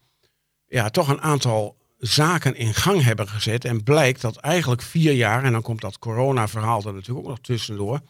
ja, 0.72 0.90
toch 0.90 1.08
een 1.08 1.20
aantal 1.20 1.76
zaken 1.98 2.56
in 2.56 2.74
gang 2.74 3.02
hebben 3.02 3.28
gezet. 3.28 3.64
En 3.64 3.82
blijkt 3.82 4.20
dat 4.20 4.36
eigenlijk 4.36 4.82
vier 4.82 5.12
jaar, 5.12 5.44
en 5.44 5.52
dan 5.52 5.62
komt 5.62 5.80
dat 5.80 5.98
corona-verhaal 5.98 6.84
er 6.84 6.92
natuurlijk 6.92 7.26
ook 7.26 7.30
nog 7.30 7.40
tussendoor, 7.40 8.00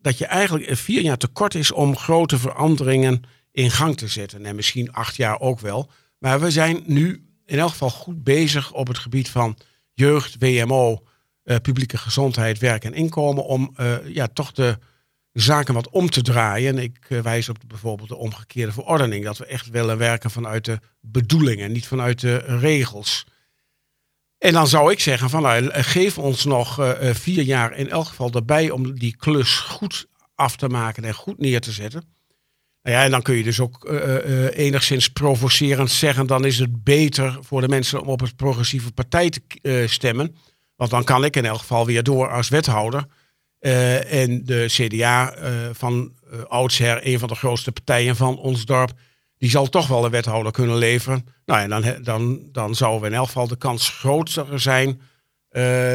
dat 0.00 0.18
je 0.18 0.26
eigenlijk 0.26 0.76
vier 0.76 1.02
jaar 1.02 1.16
tekort 1.16 1.54
is 1.54 1.72
om 1.72 1.96
grote 1.96 2.38
veranderingen 2.38 3.22
in 3.50 3.70
gang 3.70 3.96
te 3.96 4.08
zetten. 4.08 4.46
En 4.46 4.56
misschien 4.56 4.92
acht 4.92 5.16
jaar 5.16 5.40
ook 5.40 5.60
wel. 5.60 5.90
Maar 6.18 6.40
we 6.40 6.50
zijn 6.50 6.82
nu 6.86 7.26
in 7.46 7.58
elk 7.58 7.70
geval 7.70 7.90
goed 7.90 8.24
bezig 8.24 8.72
op 8.72 8.88
het 8.88 8.98
gebied 8.98 9.28
van 9.28 9.56
jeugd, 9.92 10.36
WMO, 10.38 11.02
eh, 11.42 11.56
publieke 11.56 11.98
gezondheid, 11.98 12.58
werk 12.58 12.84
en 12.84 12.94
inkomen. 12.94 13.44
Om 13.44 13.74
uh, 13.76 13.96
ja, 14.06 14.26
toch 14.26 14.52
de 14.52 14.78
zaken 15.32 15.74
wat 15.74 15.90
om 15.90 16.10
te 16.10 16.22
draaien. 16.22 16.78
Ik 16.78 16.98
uh, 17.08 17.20
wijs 17.20 17.48
op 17.48 17.56
bijvoorbeeld 17.66 18.08
de 18.08 18.16
omgekeerde 18.16 18.72
verordening. 18.72 19.24
Dat 19.24 19.38
we 19.38 19.46
echt 19.46 19.70
willen 19.70 19.98
werken 19.98 20.30
vanuit 20.30 20.64
de 20.64 20.78
bedoelingen, 21.00 21.72
niet 21.72 21.86
vanuit 21.86 22.20
de 22.20 22.36
regels. 22.36 23.26
En 24.38 24.52
dan 24.52 24.66
zou 24.66 24.92
ik 24.92 25.00
zeggen 25.00 25.30
van 25.30 25.42
nou, 25.42 25.70
geef 25.72 26.18
ons 26.18 26.44
nog 26.44 26.80
uh, 26.80 27.14
vier 27.14 27.42
jaar 27.42 27.76
in 27.76 27.90
elk 27.90 28.06
geval 28.06 28.30
erbij 28.30 28.70
om 28.70 28.98
die 28.98 29.16
klus 29.16 29.58
goed 29.58 30.06
af 30.34 30.56
te 30.56 30.68
maken 30.68 31.04
en 31.04 31.14
goed 31.14 31.38
neer 31.38 31.60
te 31.60 31.72
zetten. 31.72 32.04
Nou 32.82 32.96
ja, 32.96 33.04
en 33.04 33.10
dan 33.10 33.22
kun 33.22 33.34
je 33.34 33.42
dus 33.42 33.60
ook 33.60 33.84
enigszins 34.54 35.08
provocerend 35.08 35.90
zeggen, 35.90 36.26
dan 36.26 36.44
is 36.44 36.58
het 36.58 36.84
beter 36.84 37.38
voor 37.40 37.60
de 37.60 37.68
mensen 37.68 38.00
om 38.00 38.08
op 38.08 38.20
het 38.20 38.36
progressieve 38.36 38.92
partij 38.92 39.30
te 39.30 39.84
stemmen. 39.88 40.36
Want 40.76 40.90
dan 40.90 41.04
kan 41.04 41.24
ik 41.24 41.36
in 41.36 41.44
elk 41.44 41.58
geval 41.58 41.86
weer 41.86 42.02
door 42.02 42.30
als 42.30 42.48
wethouder. 42.48 43.06
En 43.62 44.44
de 44.44 44.64
CDA 44.68 45.34
van 45.72 46.12
oudsher, 46.48 47.06
een 47.06 47.18
van 47.18 47.28
de 47.28 47.34
grootste 47.34 47.72
partijen 47.72 48.16
van 48.16 48.38
ons 48.38 48.64
dorp, 48.64 48.92
die 49.38 49.50
zal 49.50 49.68
toch 49.68 49.86
wel 49.86 50.04
een 50.04 50.10
wethouder 50.10 50.52
kunnen 50.52 50.76
leveren. 50.76 51.26
Nou 51.44 51.60
ja, 51.60 51.66
dan, 51.68 52.02
dan, 52.02 52.48
dan 52.52 52.74
zouden 52.74 53.00
we 53.00 53.06
in 53.06 53.14
elk 53.14 53.26
geval 53.26 53.48
de 53.48 53.56
kans 53.56 53.88
groter 53.88 54.60
zijn 54.60 55.00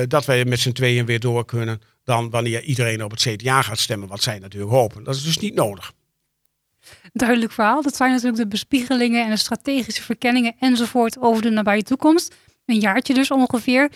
dat 0.07 0.25
wij 0.25 0.45
met 0.45 0.59
z'n 0.59 0.71
tweeën 0.71 1.05
weer 1.05 1.19
door 1.19 1.45
kunnen 1.45 1.81
dan 2.03 2.29
wanneer 2.29 2.63
iedereen 2.63 3.03
op 3.03 3.11
het 3.11 3.19
CDA 3.19 3.61
gaat 3.61 3.79
stemmen, 3.79 4.07
wat 4.07 4.21
zij 4.21 4.39
natuurlijk 4.39 4.71
hopen. 4.71 5.03
Dat 5.03 5.15
is 5.15 5.23
dus 5.23 5.37
niet 5.37 5.53
nodig. 5.53 5.93
Duidelijk 7.13 7.51
verhaal. 7.51 7.81
Dat 7.81 7.95
zijn 7.95 8.11
natuurlijk 8.11 8.37
de 8.37 8.47
bespiegelingen 8.47 9.23
en 9.23 9.29
de 9.29 9.37
strategische 9.37 10.03
verkenningen 10.03 10.55
enzovoort 10.59 11.19
over 11.19 11.41
de 11.41 11.49
nabije 11.49 11.83
toekomst. 11.83 12.35
Een 12.65 12.79
jaartje 12.79 13.13
dus 13.13 13.31
ongeveer. 13.31 13.91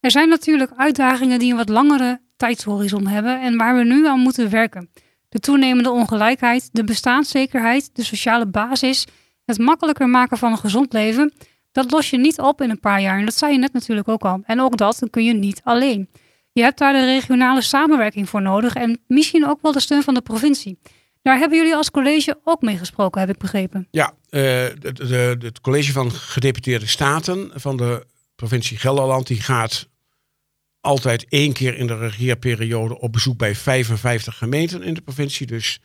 Er 0.00 0.10
zijn 0.10 0.28
natuurlijk 0.28 0.70
uitdagingen 0.76 1.38
die 1.38 1.50
een 1.50 1.56
wat 1.56 1.68
langere 1.68 2.20
tijdshorizon 2.36 3.06
hebben 3.06 3.40
en 3.40 3.56
waar 3.56 3.76
we 3.76 3.84
nu 3.84 4.06
aan 4.06 4.20
moeten 4.20 4.50
werken. 4.50 4.90
De 5.28 5.38
toenemende 5.38 5.90
ongelijkheid, 5.90 6.68
de 6.72 6.84
bestaanszekerheid, 6.84 7.90
de 7.92 8.04
sociale 8.04 8.46
basis, 8.46 9.06
het 9.44 9.58
makkelijker 9.58 10.08
maken 10.08 10.38
van 10.38 10.52
een 10.52 10.58
gezond 10.58 10.92
leven, 10.92 11.32
dat 11.72 11.90
los 11.90 12.10
je 12.10 12.18
niet 12.18 12.40
op 12.40 12.60
in 12.60 12.70
een 12.70 12.80
paar 12.80 13.00
jaar. 13.00 13.18
En 13.18 13.24
dat 13.24 13.34
zei 13.34 13.52
je 13.52 13.58
net 13.58 13.72
natuurlijk 13.72 14.08
ook 14.08 14.22
al. 14.22 14.40
En 14.44 14.60
ook 14.60 14.76
dat 14.76 15.02
kun 15.10 15.24
je 15.24 15.34
niet 15.34 15.60
alleen. 15.64 16.08
Je 16.52 16.62
hebt 16.62 16.78
daar 16.78 16.92
de 16.92 17.04
regionale 17.04 17.62
samenwerking 17.62 18.28
voor 18.28 18.42
nodig 18.42 18.74
en 18.74 19.00
misschien 19.06 19.46
ook 19.46 19.58
wel 19.62 19.72
de 19.72 19.80
steun 19.80 20.02
van 20.02 20.14
de 20.14 20.20
provincie. 20.20 20.78
Daar 21.22 21.38
hebben 21.38 21.58
jullie 21.58 21.74
als 21.74 21.90
college 21.90 22.38
ook 22.44 22.62
mee 22.62 22.76
gesproken, 22.76 23.20
heb 23.20 23.30
ik 23.30 23.38
begrepen. 23.38 23.88
Ja, 23.90 24.12
uh, 24.30 24.64
het 25.38 25.60
college 25.60 25.92
van 25.92 26.12
gedeputeerde 26.12 26.86
staten 26.86 27.50
van 27.54 27.76
de 27.76 28.06
provincie 28.36 28.78
Gelderland 28.78 29.26
die 29.26 29.40
gaat 29.40 29.88
altijd 30.86 31.26
één 31.28 31.52
keer 31.52 31.76
in 31.76 31.86
de 31.86 31.98
regeerperiode 31.98 32.98
op 32.98 33.12
bezoek 33.12 33.38
bij 33.38 33.54
55 33.54 34.38
gemeenten 34.38 34.82
in 34.82 34.94
de 34.94 35.00
provincie. 35.00 35.46
Dus 35.46 35.80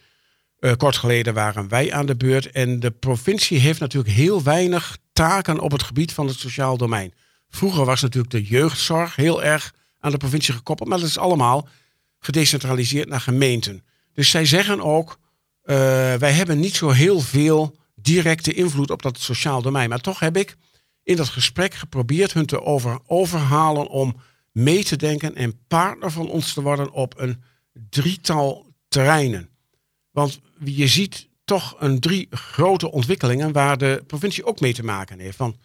uh, 0.60 0.72
kort 0.78 0.98
geleden 0.98 1.34
waren 1.34 1.68
wij 1.68 1.94
aan 1.94 2.06
de 2.06 2.16
beurt. 2.16 2.52
En 2.52 2.80
de 2.80 2.92
provincie 2.92 3.60
heeft 3.60 3.80
natuurlijk 3.80 4.14
heel 4.14 4.44
weinig 4.44 4.98
taken 5.14 5.60
op 5.60 5.72
het 5.72 5.84
gebied 5.84 6.14
van 6.14 6.28
het 6.28 6.40
sociaal 6.40 6.78
domein. 6.78 7.14
Vroeger 7.50 7.86
was 7.86 8.02
natuurlijk 8.02 8.32
de 8.32 8.44
jeugdzorg 8.44 9.16
heel 9.16 9.44
erg 9.44 9.74
aan 10.00 10.12
de 10.12 10.18
provincie 10.18 10.54
gekoppeld. 10.54 10.90
Maar 10.90 11.00
dat 11.00 11.08
is 11.08 11.18
allemaal 11.18 11.68
gedecentraliseerd 12.20 13.10
naar 13.10 13.22
gemeenten. 13.22 13.84
Dus 14.14 14.30
zij 14.30 14.46
zeggen 14.46 14.82
ook, 14.82 15.20
uh, 15.64 15.76
wij 16.14 16.32
hebben 16.32 16.60
niet 16.60 16.76
zo 16.76 16.90
heel 16.90 17.20
veel 17.20 17.76
directe 17.96 18.54
invloed 18.54 18.92
op 18.92 19.02
dat 19.02 19.20
sociaal 19.20 19.62
domein. 19.62 19.90
Maar 19.90 20.02
toch 20.02 20.20
heb 20.20 20.38
ik 20.38 20.56
in 21.04 21.16
dat 21.16 21.30
gesprek 21.30 21.74
geprobeerd 21.74 22.34
hun 22.34 22.46
te 22.46 22.62
over, 22.62 23.00
overhalen 23.06 23.88
om 23.88 24.16
mee 24.52 24.84
te 24.84 24.96
denken 24.96 25.36
en 25.36 25.66
partner 25.68 26.12
van 26.12 26.30
ons 26.30 26.54
te 26.54 26.62
worden 26.62 26.92
op 26.92 27.20
een 27.20 27.44
drietal 27.90 28.74
terreinen. 28.88 29.50
Want 30.12 30.40
je 30.64 30.88
ziet 30.88 31.30
toch 31.44 31.76
een 31.80 32.00
drie 32.00 32.28
grote 32.30 32.92
ontwikkelingen 32.92 33.52
waar 33.52 33.78
de 33.78 34.04
provincie 34.08 34.46
ook 34.46 34.60
mee 34.60 34.74
te 34.74 34.84
maken 34.84 35.20
heeft. 35.20 35.38
Want 35.38 35.56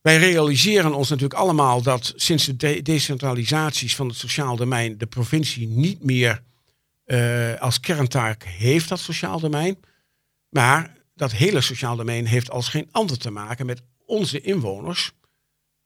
wij 0.00 0.18
realiseren 0.18 0.94
ons 0.94 1.08
natuurlijk 1.08 1.40
allemaal 1.40 1.82
dat 1.82 2.12
sinds 2.16 2.44
de 2.44 2.82
decentralisaties 2.82 3.96
van 3.96 4.08
het 4.08 4.16
sociaal 4.16 4.56
domein 4.56 4.98
de 4.98 5.06
provincie 5.06 5.68
niet 5.68 6.04
meer 6.04 6.42
uh, 7.06 7.60
als 7.60 7.80
kerntaak 7.80 8.44
heeft 8.44 8.88
dat 8.88 9.00
sociaal 9.00 9.40
domein. 9.40 9.78
Maar 10.48 10.96
dat 11.14 11.32
hele 11.32 11.60
sociaal 11.60 11.96
domein 11.96 12.26
heeft 12.26 12.50
als 12.50 12.68
geen 12.68 12.88
ander 12.90 13.18
te 13.18 13.30
maken 13.30 13.66
met 13.66 13.82
onze 14.04 14.40
inwoners 14.40 15.12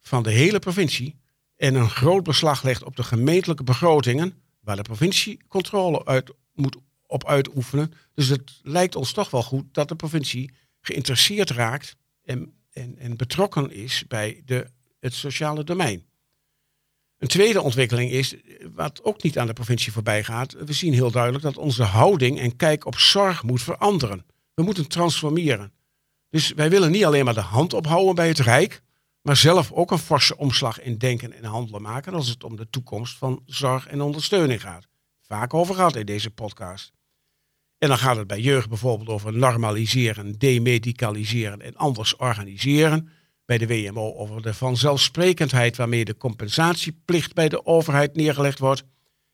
van 0.00 0.22
de 0.22 0.30
hele 0.30 0.58
provincie. 0.58 1.19
En 1.60 1.74
een 1.74 1.90
groot 1.90 2.22
beslag 2.22 2.62
legt 2.62 2.84
op 2.84 2.96
de 2.96 3.02
gemeentelijke 3.02 3.64
begrotingen, 3.64 4.34
waar 4.60 4.76
de 4.76 4.82
provincie 4.82 5.40
controle 5.48 6.04
uit, 6.04 6.32
moet 6.54 6.76
op 7.06 7.26
uitoefenen. 7.26 7.92
Dus 8.14 8.28
het 8.28 8.60
lijkt 8.62 8.96
ons 8.96 9.12
toch 9.12 9.30
wel 9.30 9.42
goed 9.42 9.64
dat 9.72 9.88
de 9.88 9.96
provincie 9.96 10.54
geïnteresseerd 10.80 11.50
raakt 11.50 11.96
en 12.24 12.54
en, 12.72 12.98
en 12.98 13.16
betrokken 13.16 13.70
is 13.70 14.04
bij 14.08 14.42
de, 14.44 14.66
het 15.00 15.14
sociale 15.14 15.64
domein. 15.64 16.04
Een 17.18 17.28
tweede 17.28 17.62
ontwikkeling 17.62 18.10
is, 18.10 18.34
wat 18.74 19.04
ook 19.04 19.22
niet 19.22 19.38
aan 19.38 19.46
de 19.46 19.52
provincie 19.52 19.92
voorbij 19.92 20.24
gaat, 20.24 20.52
we 20.52 20.72
zien 20.72 20.92
heel 20.92 21.10
duidelijk 21.10 21.44
dat 21.44 21.56
onze 21.56 21.82
houding 21.82 22.38
en 22.38 22.56
kijk 22.56 22.86
op 22.86 22.98
zorg 22.98 23.42
moet 23.42 23.62
veranderen. 23.62 24.26
We 24.54 24.62
moeten 24.62 24.88
transformeren. 24.88 25.72
Dus 26.30 26.52
wij 26.52 26.70
willen 26.70 26.90
niet 26.90 27.04
alleen 27.04 27.24
maar 27.24 27.34
de 27.34 27.40
hand 27.40 27.72
ophouden 27.72 28.14
bij 28.14 28.28
het 28.28 28.38
Rijk, 28.38 28.82
maar 29.22 29.36
zelf 29.36 29.72
ook 29.72 29.90
een 29.90 29.98
forse 29.98 30.36
omslag 30.36 30.80
in 30.80 30.98
denken 30.98 31.32
en 31.32 31.44
handelen 31.44 31.82
maken 31.82 32.14
als 32.14 32.28
het 32.28 32.44
om 32.44 32.56
de 32.56 32.70
toekomst 32.70 33.18
van 33.18 33.42
zorg 33.46 33.86
en 33.86 34.00
ondersteuning 34.00 34.60
gaat. 34.60 34.88
Vaak 35.20 35.54
over 35.54 35.74
gehad 35.74 35.96
in 35.96 36.06
deze 36.06 36.30
podcast. 36.30 36.92
En 37.78 37.88
dan 37.88 37.98
gaat 37.98 38.16
het 38.16 38.26
bij 38.26 38.40
jeugd 38.40 38.68
bijvoorbeeld 38.68 39.08
over 39.08 39.32
normaliseren, 39.32 40.38
demedicaliseren 40.38 41.60
en 41.60 41.76
anders 41.76 42.16
organiseren. 42.16 43.08
Bij 43.44 43.58
de 43.58 43.66
WMO 43.66 44.14
over 44.14 44.42
de 44.42 44.54
vanzelfsprekendheid 44.54 45.76
waarmee 45.76 46.04
de 46.04 46.16
compensatieplicht 46.16 47.34
bij 47.34 47.48
de 47.48 47.66
overheid 47.66 48.16
neergelegd 48.16 48.58
wordt. 48.58 48.84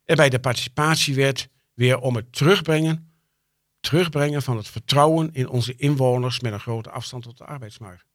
En 0.04 0.16
bij 0.16 0.28
de 0.28 0.38
participatiewet 0.38 1.48
weer 1.74 1.98
om 1.98 2.16
het 2.16 2.32
terugbrengen, 2.32 3.12
terugbrengen 3.80 4.42
van 4.42 4.56
het 4.56 4.68
vertrouwen 4.68 5.32
in 5.32 5.48
onze 5.48 5.74
inwoners 5.76 6.40
met 6.40 6.52
een 6.52 6.60
grote 6.60 6.90
afstand 6.90 7.22
tot 7.22 7.38
de 7.38 7.44
arbeidsmarkt. 7.44 8.05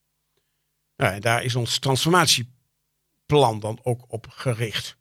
Nou, 1.01 1.19
daar 1.19 1.43
is 1.43 1.55
ons 1.55 1.79
transformatieplan 1.79 3.59
dan 3.59 3.79
ook 3.83 4.05
op 4.07 4.27
gericht. 4.29 4.97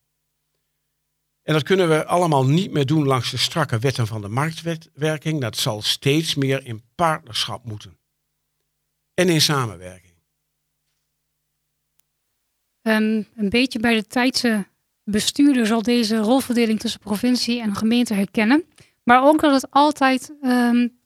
En 1.43 1.53
dat 1.53 1.63
kunnen 1.63 1.89
we 1.89 2.07
allemaal 2.07 2.47
niet 2.47 2.73
meer 2.73 2.87
doen 2.87 3.07
langs 3.07 3.31
de 3.31 3.37
strakke 3.37 3.79
wetten 3.79 4.07
van 4.07 4.21
de 4.21 4.29
marktwerking. 4.29 5.41
Dat 5.41 5.57
zal 5.57 5.83
steeds 5.83 6.35
meer 6.35 6.67
in 6.67 6.83
partnerschap 6.95 7.65
moeten. 7.65 7.99
En 9.15 9.29
in 9.29 9.41
samenwerking. 9.41 10.15
Um, 12.83 13.27
een 13.37 13.49
beetje 13.49 13.79
bij 13.79 13.95
de 13.95 14.07
tijdse 14.07 14.67
bestuurder 15.05 15.67
zal 15.67 15.83
deze 15.83 16.17
rolverdeling 16.17 16.81
tussen 16.81 17.01
provincie 17.01 17.61
en 17.61 17.77
gemeente 17.77 18.15
herkennen. 18.15 18.65
Maar 19.03 19.23
ook 19.23 19.41
dat 19.41 19.63
het 19.63 19.71
altijd 19.71 20.33
um, 20.43 20.99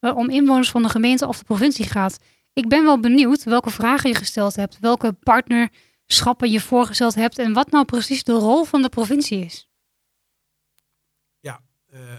om 0.00 0.30
inwoners 0.30 0.70
van 0.70 0.82
de 0.82 0.88
gemeente 0.88 1.26
of 1.26 1.38
de 1.38 1.44
provincie 1.44 1.84
gaat. 1.84 2.18
Ik 2.56 2.68
ben 2.68 2.84
wel 2.84 3.00
benieuwd 3.00 3.44
welke 3.44 3.70
vragen 3.70 4.10
je 4.10 4.16
gesteld 4.16 4.56
hebt, 4.56 4.78
welke 4.78 5.12
partner 5.12 5.70
schappen 6.06 6.50
je 6.50 6.60
voorgesteld 6.60 7.14
hebt 7.14 7.38
en 7.38 7.52
wat 7.52 7.70
nou 7.70 7.84
precies 7.84 8.24
de 8.24 8.32
rol 8.32 8.64
van 8.64 8.82
de 8.82 8.88
provincie 8.88 9.44
is. 9.44 9.68
Ja, 11.40 11.62
uh, 11.94 12.00
uh, 12.00 12.16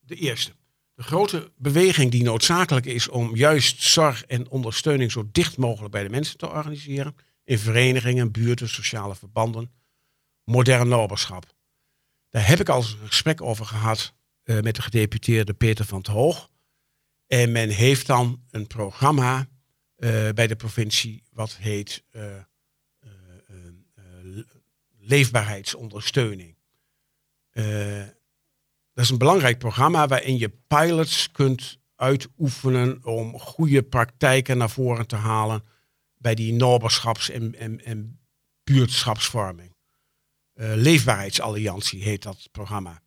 de 0.00 0.14
eerste. 0.14 0.52
De 0.94 1.02
grote 1.02 1.52
beweging 1.56 2.10
die 2.10 2.22
noodzakelijk 2.22 2.86
is 2.86 3.08
om 3.08 3.36
juist 3.36 3.82
zorg 3.82 4.24
en 4.24 4.50
ondersteuning 4.50 5.12
zo 5.12 5.28
dicht 5.32 5.56
mogelijk 5.56 5.92
bij 5.92 6.02
de 6.02 6.10
mensen 6.10 6.38
te 6.38 6.48
organiseren. 6.48 7.16
In 7.44 7.58
verenigingen, 7.58 8.32
buurten, 8.32 8.68
sociale 8.68 9.14
verbanden. 9.14 9.70
Modern 10.44 10.88
noberschap. 10.88 11.54
Daar 12.28 12.46
heb 12.46 12.60
ik 12.60 12.68
al 12.68 12.80
een 12.80 13.06
gesprek 13.06 13.42
over 13.42 13.66
gehad 13.66 14.14
uh, 14.44 14.60
met 14.60 14.74
de 14.74 14.82
gedeputeerde 14.82 15.54
Peter 15.54 15.84
van 15.84 15.98
het 15.98 16.06
Hoog. 16.06 16.50
En 17.26 17.52
men 17.52 17.68
heeft 17.68 18.06
dan 18.06 18.42
een 18.50 18.66
programma 18.66 19.52
bij 20.34 20.46
de 20.46 20.56
provincie 20.56 21.22
wat 21.30 21.56
heet 21.56 22.04
leefbaarheidsondersteuning. 24.98 26.56
dat 28.92 29.04
is 29.04 29.10
een 29.10 29.18
belangrijk 29.18 29.58
programma 29.58 30.06
waarin 30.06 30.38
je 30.38 30.52
pilots 30.66 31.30
kunt 31.30 31.78
uitoefenen 31.96 33.04
om 33.04 33.38
goede 33.38 33.82
praktijken 33.82 34.58
naar 34.58 34.70
voren 34.70 35.06
te 35.06 35.16
halen 35.16 35.64
bij 36.18 36.34
die 36.34 36.52
en, 37.30 37.54
en, 37.54 37.84
en 37.84 38.20
buurtschapsvorming. 38.64 39.74
Leefbaarheidsalliantie 40.54 42.02
heet 42.02 42.22
dat 42.22 42.48
programma. 42.52 43.02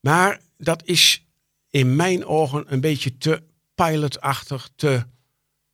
Maar 0.00 0.40
dat 0.56 0.84
is 0.84 1.26
in 1.70 1.96
mijn 1.96 2.26
ogen 2.26 2.72
een 2.72 2.80
beetje 2.80 3.18
te 3.18 3.42
pilotachtig, 3.74 4.70
te 4.76 5.06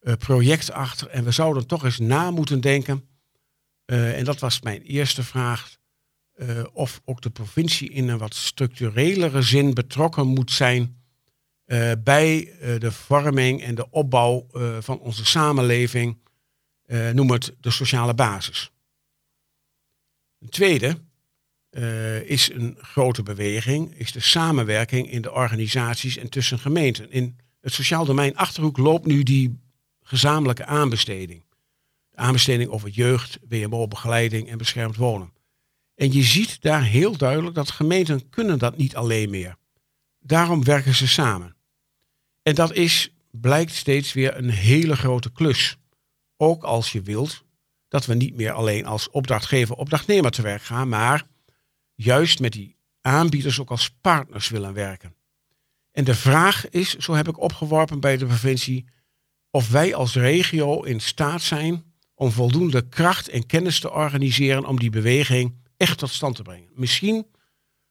uh, 0.04 0.14
projectachtig. 0.14 1.08
En 1.08 1.24
we 1.24 1.30
zouden 1.30 1.66
toch 1.66 1.84
eens 1.84 1.98
na 1.98 2.30
moeten 2.30 2.60
denken, 2.60 3.08
uh, 3.86 4.18
en 4.18 4.24
dat 4.24 4.38
was 4.38 4.60
mijn 4.60 4.82
eerste 4.82 5.22
vraag, 5.22 5.76
uh, 6.36 6.64
of 6.72 7.00
ook 7.04 7.20
de 7.20 7.30
provincie 7.30 7.90
in 7.90 8.08
een 8.08 8.18
wat 8.18 8.34
structurelere 8.34 9.42
zin 9.42 9.74
betrokken 9.74 10.26
moet 10.26 10.50
zijn 10.50 11.02
bij 11.98 12.56
de 12.78 12.92
vorming 12.92 13.62
en 13.62 13.74
de 13.74 13.90
opbouw 13.90 14.46
van 14.80 14.98
onze 14.98 15.24
samenleving, 15.24 16.18
noem 17.12 17.30
het 17.30 17.54
de 17.60 17.70
sociale 17.70 18.14
basis. 18.14 18.70
Een 20.38 20.48
tweede, 20.48 20.98
is 22.24 22.50
een 22.50 22.76
grote 22.80 23.22
beweging, 23.22 23.98
is 23.98 24.12
de 24.12 24.20
samenwerking 24.20 25.10
in 25.10 25.22
de 25.22 25.32
organisaties 25.32 26.16
en 26.16 26.28
tussen 26.28 26.58
gemeenten. 26.58 27.10
In 27.10 27.36
het 27.60 27.72
sociaal 27.72 28.04
domein 28.04 28.36
Achterhoek 28.36 28.76
loopt 28.76 29.06
nu 29.06 29.22
die 29.22 29.62
gezamenlijke 30.04 30.64
aanbesteding. 30.64 31.44
De 32.10 32.16
aanbesteding 32.16 32.70
over 32.70 32.88
jeugd, 32.88 33.38
WMO-begeleiding 33.48 34.48
en 34.48 34.58
beschermd 34.58 34.96
wonen. 34.96 35.32
En 35.94 36.12
je 36.12 36.22
ziet 36.22 36.62
daar 36.62 36.82
heel 36.82 37.16
duidelijk 37.16 37.54
dat 37.54 37.70
gemeenten 37.70 38.28
kunnen 38.28 38.58
dat 38.58 38.76
niet 38.76 38.96
alleen 38.96 39.30
meer. 39.30 39.56
Daarom 40.18 40.64
werken 40.64 40.94
ze 40.94 41.08
samen. 41.08 41.56
En 42.42 42.54
dat 42.54 42.72
is, 42.72 43.12
blijkt 43.30 43.72
steeds 43.72 44.12
weer 44.12 44.36
een 44.36 44.50
hele 44.50 44.96
grote 44.96 45.32
klus. 45.32 45.76
Ook 46.36 46.62
als 46.62 46.92
je 46.92 47.02
wilt 47.02 47.44
dat 47.88 48.06
we 48.06 48.14
niet 48.14 48.36
meer 48.36 48.52
alleen 48.52 48.86
als 48.86 49.10
opdrachtgever, 49.10 49.76
opdrachtnemer 49.76 50.30
te 50.30 50.42
werk 50.42 50.62
gaan, 50.62 50.88
maar 50.88 51.26
juist 51.94 52.40
met 52.40 52.52
die 52.52 52.76
aanbieders 53.00 53.60
ook 53.60 53.70
als 53.70 53.90
partners 54.00 54.48
willen 54.48 54.72
werken. 54.72 55.14
En 55.92 56.04
de 56.04 56.14
vraag 56.14 56.68
is, 56.68 56.96
zo 56.96 57.12
heb 57.12 57.28
ik 57.28 57.40
opgeworpen 57.40 58.00
bij 58.00 58.16
de 58.16 58.26
provincie, 58.26 58.88
of 59.54 59.70
wij 59.70 59.94
als 59.94 60.14
regio 60.14 60.82
in 60.82 61.00
staat 61.00 61.42
zijn 61.42 61.84
om 62.14 62.30
voldoende 62.30 62.88
kracht 62.88 63.28
en 63.28 63.46
kennis 63.46 63.80
te 63.80 63.90
organiseren 63.90 64.64
om 64.64 64.78
die 64.78 64.90
beweging 64.90 65.54
echt 65.76 65.98
tot 65.98 66.10
stand 66.10 66.36
te 66.36 66.42
brengen. 66.42 66.68
Misschien 66.72 67.26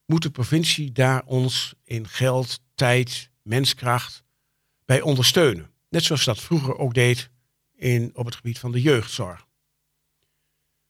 moet 0.06 0.22
de 0.22 0.30
provincie 0.30 0.92
daar 0.92 1.22
ons 1.24 1.74
in 1.84 2.08
geld, 2.08 2.60
tijd, 2.74 3.30
menskracht 3.42 4.24
bij 4.84 5.00
ondersteunen. 5.00 5.70
Net 5.88 6.02
zoals 6.02 6.24
dat 6.24 6.40
vroeger 6.40 6.78
ook 6.78 6.94
deed 6.94 7.30
in, 7.74 8.10
op 8.14 8.24
het 8.24 8.34
gebied 8.34 8.58
van 8.58 8.72
de 8.72 8.80
jeugdzorg. 8.80 9.46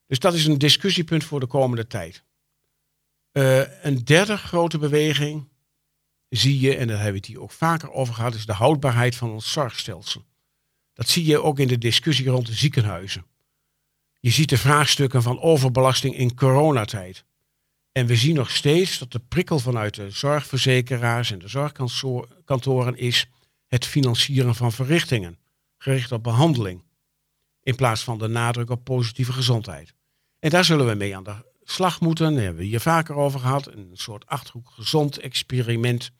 Dus 0.06 0.18
dat 0.18 0.34
is 0.34 0.46
een 0.46 0.58
discussiepunt 0.58 1.24
voor 1.24 1.40
de 1.40 1.46
komende 1.46 1.86
tijd. 1.86 2.24
Uh, 3.32 3.84
een 3.84 4.04
derde 4.04 4.36
grote 4.36 4.78
beweging 4.78 5.48
zie 6.28 6.60
je, 6.60 6.76
en 6.76 6.86
daar 6.86 6.96
hebben 6.96 7.12
we 7.12 7.18
het 7.18 7.26
hier 7.26 7.40
ook 7.40 7.52
vaker 7.52 7.92
over 7.92 8.14
gehad, 8.14 8.34
is 8.34 8.46
de 8.46 8.52
houdbaarheid 8.52 9.16
van 9.16 9.30
ons 9.30 9.52
zorgstelsel. 9.52 10.24
Dat 10.94 11.08
zie 11.08 11.24
je 11.24 11.42
ook 11.42 11.58
in 11.58 11.68
de 11.68 11.78
discussie 11.78 12.28
rond 12.28 12.46
de 12.46 12.52
ziekenhuizen. 12.52 13.26
Je 14.20 14.30
ziet 14.30 14.48
de 14.48 14.58
vraagstukken 14.58 15.22
van 15.22 15.40
overbelasting 15.40 16.16
in 16.16 16.34
coronatijd. 16.34 17.24
En 17.92 18.06
we 18.06 18.16
zien 18.16 18.34
nog 18.34 18.50
steeds 18.50 18.98
dat 18.98 19.12
de 19.12 19.20
prikkel 19.28 19.58
vanuit 19.58 19.94
de 19.94 20.10
zorgverzekeraars 20.10 21.30
en 21.30 21.38
de 21.38 21.48
zorgkantoren 21.48 22.96
is 22.96 23.28
het 23.66 23.86
financieren 23.86 24.54
van 24.54 24.72
verrichtingen, 24.72 25.38
gericht 25.78 26.12
op 26.12 26.22
behandeling, 26.22 26.82
in 27.62 27.74
plaats 27.74 28.04
van 28.04 28.18
de 28.18 28.28
nadruk 28.28 28.70
op 28.70 28.84
positieve 28.84 29.32
gezondheid. 29.32 29.94
En 30.38 30.50
daar 30.50 30.64
zullen 30.64 30.86
we 30.86 30.94
mee 30.94 31.16
aan 31.16 31.24
de 31.24 31.52
slag 31.62 32.00
moeten. 32.00 32.34
Daar 32.34 32.42
hebben 32.42 32.62
we 32.62 32.68
hier 32.68 32.80
vaker 32.80 33.14
over 33.14 33.40
gehad. 33.40 33.66
Een 33.66 33.90
soort 33.92 34.26
Achterhoek 34.26 34.70
gezond 34.70 35.18
experiment. 35.18 36.10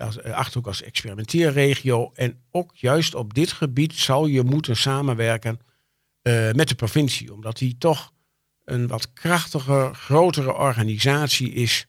Als, 0.00 0.20
eh, 0.20 0.32
Achterhoek 0.32 0.66
als 0.66 0.82
experimenteerregio. 0.82 2.10
En 2.14 2.42
ook 2.50 2.76
juist 2.76 3.14
op 3.14 3.34
dit 3.34 3.52
gebied 3.52 3.94
zou 3.94 4.30
je 4.30 4.42
moeten 4.42 4.76
samenwerken 4.76 5.60
uh, 6.22 6.52
met 6.52 6.68
de 6.68 6.74
provincie. 6.74 7.32
Omdat 7.32 7.58
die 7.58 7.78
toch 7.78 8.12
een 8.64 8.86
wat 8.86 9.12
krachtiger, 9.12 9.94
grotere 9.94 10.54
organisatie 10.54 11.52
is. 11.52 11.86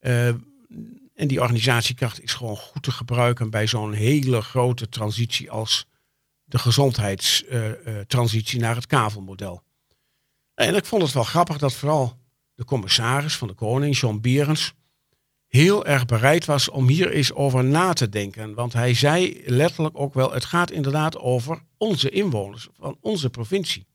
Uh, 0.00 0.28
en 1.14 1.28
die 1.28 1.40
organisatiekracht 1.40 2.22
is 2.22 2.32
gewoon 2.32 2.56
goed 2.56 2.82
te 2.82 2.90
gebruiken 2.90 3.50
bij 3.50 3.66
zo'n 3.66 3.92
hele 3.92 4.42
grote 4.42 4.88
transitie 4.88 5.50
als 5.50 5.86
de 6.44 6.58
gezondheidstransitie 6.58 8.60
naar 8.60 8.74
het 8.74 8.86
kavelmodel. 8.86 9.62
En 10.54 10.74
ik 10.74 10.84
vond 10.84 11.02
het 11.02 11.12
wel 11.12 11.24
grappig 11.24 11.58
dat 11.58 11.74
vooral 11.74 12.18
de 12.54 12.64
commissaris 12.64 13.36
van 13.36 13.48
de 13.48 13.54
Koning, 13.54 13.98
John 13.98 14.20
Berens, 14.20 14.74
heel 15.56 15.86
erg 15.86 16.06
bereid 16.06 16.44
was 16.44 16.68
om 16.68 16.88
hier 16.88 17.10
eens 17.10 17.32
over 17.32 17.64
na 17.64 17.92
te 17.92 18.08
denken. 18.08 18.54
Want 18.54 18.72
hij 18.72 18.94
zei 18.94 19.42
letterlijk 19.46 19.98
ook 19.98 20.14
wel, 20.14 20.32
het 20.32 20.44
gaat 20.44 20.70
inderdaad 20.70 21.18
over 21.18 21.62
onze 21.76 22.10
inwoners 22.10 22.68
van 22.78 22.98
onze 23.00 23.30
provincie. 23.30 23.86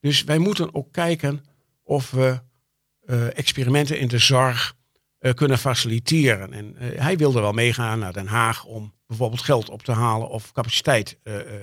Dus 0.00 0.24
wij 0.24 0.38
moeten 0.38 0.74
ook 0.74 0.92
kijken 0.92 1.44
of 1.82 2.10
we 2.10 2.40
uh, 3.04 3.38
experimenten 3.38 3.98
in 3.98 4.08
de 4.08 4.18
zorg 4.18 4.74
uh, 5.20 5.32
kunnen 5.32 5.58
faciliteren. 5.58 6.52
En 6.52 6.76
uh, 6.78 7.00
hij 7.00 7.16
wilde 7.16 7.40
wel 7.40 7.52
meegaan 7.52 7.98
naar 7.98 8.12
Den 8.12 8.26
Haag 8.26 8.64
om 8.64 8.94
bijvoorbeeld 9.06 9.42
geld 9.42 9.68
op 9.68 9.82
te 9.82 9.92
halen 9.92 10.28
of 10.28 10.52
capaciteit 10.52 11.18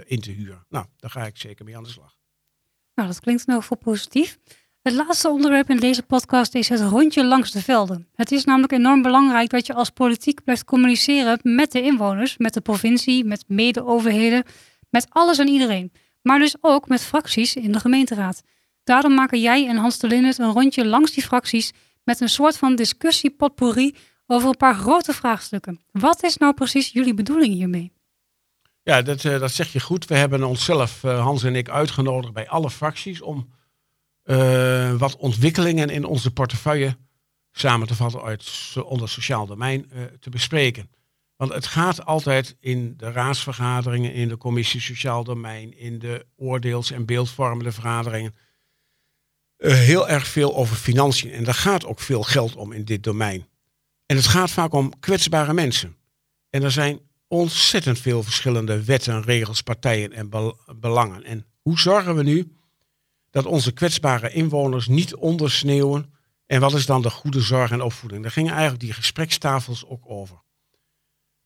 in 0.05 0.19
te 0.19 0.31
huren. 0.31 0.65
Nou, 0.69 0.85
daar 0.97 1.11
ga 1.11 1.25
ik 1.25 1.37
zeker 1.37 1.65
mee 1.65 1.77
aan 1.77 1.83
de 1.83 1.89
slag. 1.89 2.17
Nou, 2.95 3.07
dat 3.07 3.19
klinkt 3.19 3.47
nou 3.47 3.63
voor 3.63 3.77
positief. 3.77 4.39
Het 4.81 4.93
laatste 4.93 5.29
onderwerp 5.29 5.69
in 5.69 5.77
deze 5.77 6.03
podcast 6.03 6.55
is 6.55 6.69
het 6.69 6.79
rondje 6.81 7.25
langs 7.25 7.51
de 7.51 7.61
velden. 7.61 8.07
Het 8.15 8.31
is 8.31 8.45
namelijk 8.45 8.73
enorm 8.73 9.01
belangrijk 9.01 9.49
dat 9.49 9.65
je 9.65 9.73
als 9.73 9.89
politiek 9.89 10.43
blijft 10.43 10.63
communiceren 10.63 11.39
met 11.43 11.71
de 11.71 11.81
inwoners, 11.81 12.37
met 12.37 12.53
de 12.53 12.61
provincie, 12.61 13.25
met 13.25 13.43
mede-overheden, 13.47 14.43
met 14.89 15.07
alles 15.09 15.37
en 15.37 15.47
iedereen. 15.47 15.91
Maar 16.21 16.39
dus 16.39 16.55
ook 16.61 16.87
met 16.87 17.01
fracties 17.01 17.55
in 17.55 17.71
de 17.71 17.79
gemeenteraad. 17.79 18.41
Daarom 18.83 19.13
maken 19.13 19.41
jij 19.41 19.67
en 19.67 19.77
Hans 19.77 19.99
de 19.99 20.07
Linnet 20.07 20.37
een 20.37 20.51
rondje 20.51 20.85
langs 20.85 21.11
die 21.11 21.23
fracties 21.23 21.71
met 22.03 22.21
een 22.21 22.29
soort 22.29 22.57
van 22.57 22.75
discussie 22.75 23.29
potpourri 23.31 23.95
over 24.27 24.49
een 24.49 24.57
paar 24.57 24.75
grote 24.75 25.13
vraagstukken. 25.13 25.79
Wat 25.91 26.23
is 26.23 26.37
nou 26.37 26.53
precies 26.53 26.91
jullie 26.91 27.13
bedoeling 27.13 27.53
hiermee? 27.53 27.91
Ja, 28.83 29.01
dat, 29.01 29.23
uh, 29.23 29.39
dat 29.39 29.51
zeg 29.51 29.73
je 29.73 29.79
goed. 29.79 30.05
We 30.05 30.15
hebben 30.15 30.43
onszelf, 30.43 31.03
uh, 31.03 31.23
Hans 31.23 31.43
en 31.43 31.55
ik, 31.55 31.69
uitgenodigd 31.69 32.33
bij 32.33 32.49
alle 32.49 32.69
fracties 32.69 33.21
om 33.21 33.57
uh, 34.31 34.95
wat 34.95 35.15
ontwikkelingen 35.15 35.89
in 35.89 36.05
onze 36.05 36.31
portefeuille 36.31 36.97
samen 37.51 37.87
te 37.87 37.95
vatten 37.95 38.21
uit 38.21 38.75
onder 38.83 39.09
sociaal 39.09 39.45
domein 39.45 39.91
te 40.19 40.29
bespreken. 40.29 40.89
Want 41.35 41.53
het 41.53 41.65
gaat 41.65 42.05
altijd 42.05 42.55
in 42.59 42.93
de 42.97 43.11
raadsvergaderingen, 43.11 44.13
in 44.13 44.27
de 44.27 44.37
commissie 44.37 44.81
sociaal 44.81 45.23
domein, 45.23 45.77
in 45.77 45.99
de 45.99 46.25
oordeels- 46.35 46.91
en 46.91 47.05
beeldvormende 47.05 47.71
vergaderingen, 47.71 48.35
heel 49.57 50.09
erg 50.09 50.27
veel 50.27 50.55
over 50.55 50.75
financiën. 50.75 51.31
En 51.31 51.43
daar 51.43 51.53
gaat 51.53 51.85
ook 51.85 51.99
veel 51.99 52.23
geld 52.23 52.55
om 52.55 52.71
in 52.71 52.83
dit 52.83 53.03
domein. 53.03 53.47
En 54.05 54.15
het 54.15 54.27
gaat 54.27 54.51
vaak 54.51 54.73
om 54.73 54.99
kwetsbare 54.99 55.53
mensen. 55.53 55.95
En 56.49 56.63
er 56.63 56.71
zijn 56.71 56.99
ontzettend 57.27 57.99
veel 57.99 58.23
verschillende 58.23 58.83
wetten, 58.83 59.23
regels, 59.23 59.61
partijen 59.61 60.13
en 60.13 60.29
belangen. 60.79 61.23
En 61.23 61.45
hoe 61.61 61.79
zorgen 61.79 62.15
we 62.15 62.23
nu 62.23 62.58
dat 63.31 63.45
onze 63.45 63.71
kwetsbare 63.71 64.31
inwoners 64.31 64.87
niet 64.87 65.15
ondersneeuwen? 65.15 66.13
En 66.45 66.59
wat 66.59 66.73
is 66.73 66.85
dan 66.85 67.01
de 67.01 67.09
goede 67.09 67.41
zorg 67.41 67.71
en 67.71 67.81
opvoeding? 67.81 68.21
Daar 68.21 68.31
gingen 68.31 68.51
eigenlijk 68.51 68.81
die 68.81 68.93
gesprekstafels 68.93 69.85
ook 69.85 70.03
over. 70.05 70.35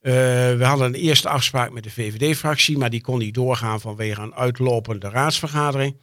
Uh, 0.00 0.12
we 0.56 0.64
hadden 0.64 0.86
een 0.86 0.94
eerste 0.94 1.28
afspraak 1.28 1.72
met 1.72 1.82
de 1.82 1.90
VVD-fractie, 1.90 2.78
maar 2.78 2.90
die 2.90 3.00
kon 3.00 3.18
niet 3.18 3.34
doorgaan 3.34 3.80
vanwege 3.80 4.20
een 4.20 4.34
uitlopende 4.34 5.08
raadsvergadering. 5.08 6.00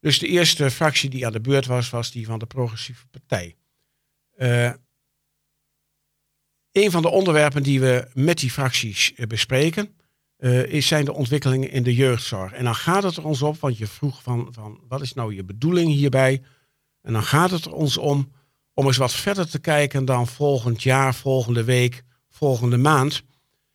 Dus 0.00 0.18
de 0.18 0.26
eerste 0.26 0.70
fractie 0.70 1.10
die 1.10 1.26
aan 1.26 1.32
de 1.32 1.40
beurt 1.40 1.66
was, 1.66 1.90
was 1.90 2.10
die 2.10 2.26
van 2.26 2.38
de 2.38 2.46
Progressieve 2.46 3.06
Partij. 3.06 3.56
Uh, 4.36 4.72
een 6.72 6.90
van 6.90 7.02
de 7.02 7.08
onderwerpen 7.08 7.62
die 7.62 7.80
we 7.80 8.08
met 8.14 8.38
die 8.38 8.50
fracties 8.50 9.14
eh, 9.14 9.26
bespreken, 9.26 9.95
uh, 10.46 10.66
is, 10.66 10.86
zijn 10.86 11.04
de 11.04 11.14
ontwikkelingen 11.14 11.70
in 11.70 11.82
de 11.82 11.94
jeugdzorg. 11.94 12.52
En 12.52 12.64
dan 12.64 12.74
gaat 12.74 13.02
het 13.02 13.16
er 13.16 13.24
ons 13.24 13.42
op, 13.42 13.60
want 13.60 13.78
je 13.78 13.86
vroeg 13.86 14.22
van, 14.22 14.48
van 14.50 14.80
wat 14.88 15.00
is 15.00 15.14
nou 15.14 15.34
je 15.34 15.44
bedoeling 15.44 15.92
hierbij? 15.92 16.42
En 17.02 17.12
dan 17.12 17.22
gaat 17.22 17.50
het 17.50 17.64
er 17.64 17.72
ons 17.72 17.96
om 17.96 18.28
om 18.78 18.86
eens 18.86 18.96
wat 18.96 19.12
verder 19.12 19.50
te 19.50 19.58
kijken 19.58 20.04
dan 20.04 20.26
volgend 20.26 20.82
jaar, 20.82 21.14
volgende 21.14 21.64
week, 21.64 22.02
volgende 22.28 22.76
maand. 22.76 23.22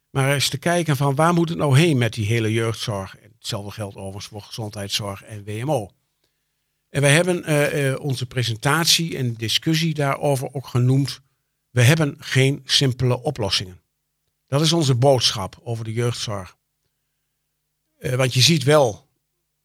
Maar 0.09 0.33
eens 0.33 0.49
te 0.49 0.57
kijken 0.57 0.97
van 0.97 1.15
waar 1.15 1.33
moet 1.33 1.49
het 1.49 1.57
nou 1.57 1.77
heen 1.77 1.97
met 1.97 2.13
die 2.13 2.25
hele 2.25 2.53
jeugdzorg. 2.53 3.15
Hetzelfde 3.21 3.71
geldt 3.71 3.95
overigens 3.95 4.25
voor 4.25 4.41
gezondheidszorg 4.41 5.23
en 5.23 5.43
WMO. 5.43 5.89
En 6.89 7.01
wij 7.01 7.13
hebben 7.13 7.51
uh, 7.51 7.99
onze 7.99 8.25
presentatie 8.25 9.17
en 9.17 9.33
discussie 9.33 9.93
daarover 9.93 10.53
ook 10.53 10.67
genoemd. 10.67 11.21
We 11.69 11.81
hebben 11.81 12.15
geen 12.19 12.61
simpele 12.65 13.21
oplossingen. 13.21 13.81
Dat 14.47 14.61
is 14.61 14.73
onze 14.73 14.95
boodschap 14.95 15.59
over 15.63 15.83
de 15.83 15.93
jeugdzorg. 15.93 16.57
Uh, 18.01 18.13
want 18.13 18.33
je 18.33 18.41
ziet 18.41 18.63
wel 18.63 19.09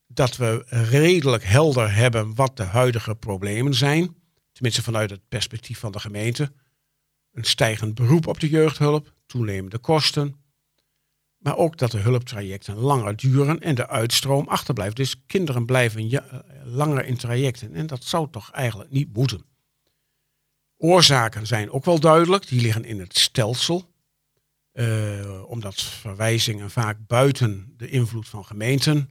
dat 0.06 0.36
we 0.36 0.64
redelijk 0.68 1.44
helder 1.44 1.94
hebben 1.94 2.34
wat 2.34 2.56
de 2.56 2.62
huidige 2.62 3.14
problemen 3.14 3.74
zijn. 3.74 4.16
Tenminste 4.52 4.82
vanuit 4.82 5.10
het 5.10 5.28
perspectief 5.28 5.78
van 5.78 5.92
de 5.92 6.00
gemeente. 6.00 6.52
Een 7.32 7.44
stijgend 7.44 7.94
beroep 7.94 8.26
op 8.26 8.40
de 8.40 8.48
jeugdhulp, 8.48 9.12
toenemende 9.26 9.78
kosten. 9.78 10.36
Maar 11.36 11.56
ook 11.56 11.78
dat 11.78 11.90
de 11.90 11.98
hulptrajecten 11.98 12.76
langer 12.76 13.16
duren 13.16 13.60
en 13.60 13.74
de 13.74 13.88
uitstroom 13.88 14.48
achterblijft. 14.48 14.96
Dus 14.96 15.26
kinderen 15.26 15.66
blijven 15.66 16.22
langer 16.64 17.04
in 17.04 17.16
trajecten. 17.16 17.74
En 17.74 17.86
dat 17.86 18.04
zou 18.04 18.30
toch 18.30 18.50
eigenlijk 18.50 18.90
niet 18.90 19.12
moeten. 19.12 19.44
Oorzaken 20.76 21.46
zijn 21.46 21.70
ook 21.70 21.84
wel 21.84 22.00
duidelijk. 22.00 22.48
Die 22.48 22.60
liggen 22.60 22.84
in 22.84 23.00
het 23.00 23.18
stelsel. 23.18 23.94
Uh, 24.78 25.50
omdat 25.50 25.82
verwijzingen 25.82 26.70
vaak 26.70 27.06
buiten 27.06 27.74
de 27.76 27.88
invloed 27.88 28.28
van 28.28 28.44
gemeenten 28.44 29.10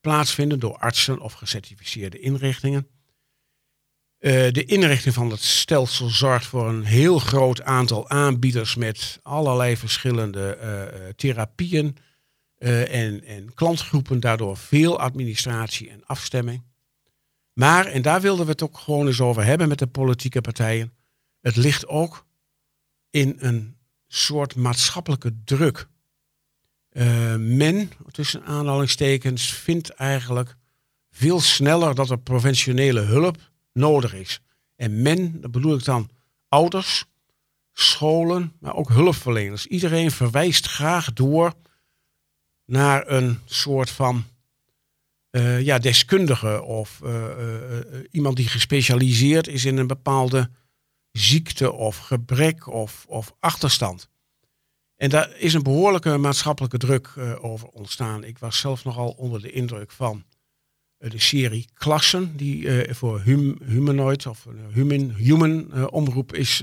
plaatsvinden 0.00 0.58
door 0.58 0.76
artsen 0.76 1.20
of 1.20 1.32
gecertificeerde 1.32 2.18
inrichtingen. 2.18 2.86
Uh, 4.18 4.50
de 4.50 4.64
inrichting 4.64 5.14
van 5.14 5.30
het 5.30 5.40
stelsel 5.40 6.08
zorgt 6.08 6.46
voor 6.46 6.68
een 6.68 6.84
heel 6.84 7.18
groot 7.18 7.62
aantal 7.62 8.08
aanbieders 8.08 8.74
met 8.74 9.20
allerlei 9.22 9.76
verschillende 9.76 10.58
uh, 10.62 11.08
therapieën 11.08 11.96
en, 12.58 13.24
en 13.24 13.54
klantgroepen, 13.54 14.20
daardoor 14.20 14.56
veel 14.56 14.98
administratie 14.98 15.90
en 15.90 16.04
afstemming. 16.06 16.62
Maar, 17.52 17.86
en 17.86 18.02
daar 18.02 18.20
wilden 18.20 18.44
we 18.44 18.50
het 18.50 18.62
ook 18.62 18.78
gewoon 18.78 19.06
eens 19.06 19.20
over 19.20 19.44
hebben 19.44 19.68
met 19.68 19.78
de 19.78 19.86
politieke 19.86 20.40
partijen, 20.40 20.92
het 21.40 21.56
ligt 21.56 21.86
ook 21.86 22.26
in 23.10 23.36
een 23.38 23.76
soort 24.14 24.54
maatschappelijke 24.54 25.34
druk. 25.44 25.88
Uh, 26.92 27.34
men, 27.36 27.90
tussen 28.10 28.44
aanhalingstekens, 28.44 29.52
vindt 29.52 29.90
eigenlijk 29.90 30.56
veel 31.10 31.40
sneller 31.40 31.94
dat 31.94 32.10
er 32.10 32.18
professionele 32.18 33.00
hulp 33.00 33.50
nodig 33.72 34.14
is. 34.14 34.40
En 34.76 35.02
men, 35.02 35.40
dat 35.40 35.50
bedoel 35.50 35.74
ik 35.74 35.84
dan 35.84 36.10
ouders, 36.48 37.04
scholen, 37.72 38.52
maar 38.60 38.74
ook 38.74 38.88
hulpverleners. 38.88 39.66
Iedereen 39.66 40.10
verwijst 40.10 40.66
graag 40.66 41.12
door 41.12 41.52
naar 42.64 43.10
een 43.10 43.38
soort 43.44 43.90
van 43.90 44.24
uh, 45.30 45.60
ja, 45.60 45.78
deskundige 45.78 46.62
of 46.62 47.00
uh, 47.04 47.24
iemand 48.10 48.36
die 48.36 48.48
gespecialiseerd 48.48 49.48
is 49.48 49.64
in 49.64 49.76
een 49.76 49.86
bepaalde 49.86 50.50
ziekte 51.12 51.72
of 51.72 51.96
gebrek 51.96 52.66
of, 52.66 53.04
of 53.08 53.34
achterstand. 53.40 54.08
En 54.96 55.10
daar 55.10 55.36
is 55.36 55.54
een 55.54 55.62
behoorlijke 55.62 56.16
maatschappelijke 56.16 56.78
druk 56.78 57.14
uh, 57.18 57.44
over 57.44 57.68
ontstaan. 57.68 58.24
Ik 58.24 58.38
was 58.38 58.58
zelf 58.58 58.84
nogal 58.84 59.10
onder 59.10 59.42
de 59.42 59.52
indruk 59.52 59.90
van 59.90 60.24
uh, 60.98 61.10
de 61.10 61.20
serie 61.20 61.68
Klassen, 61.74 62.36
die 62.36 62.62
uh, 62.62 62.94
voor 62.94 63.20
hum, 63.20 63.58
Humanoid 63.64 64.26
of 64.26 64.46
Human, 64.72 65.14
human 65.14 65.90
omroep 65.90 66.34
is 66.34 66.62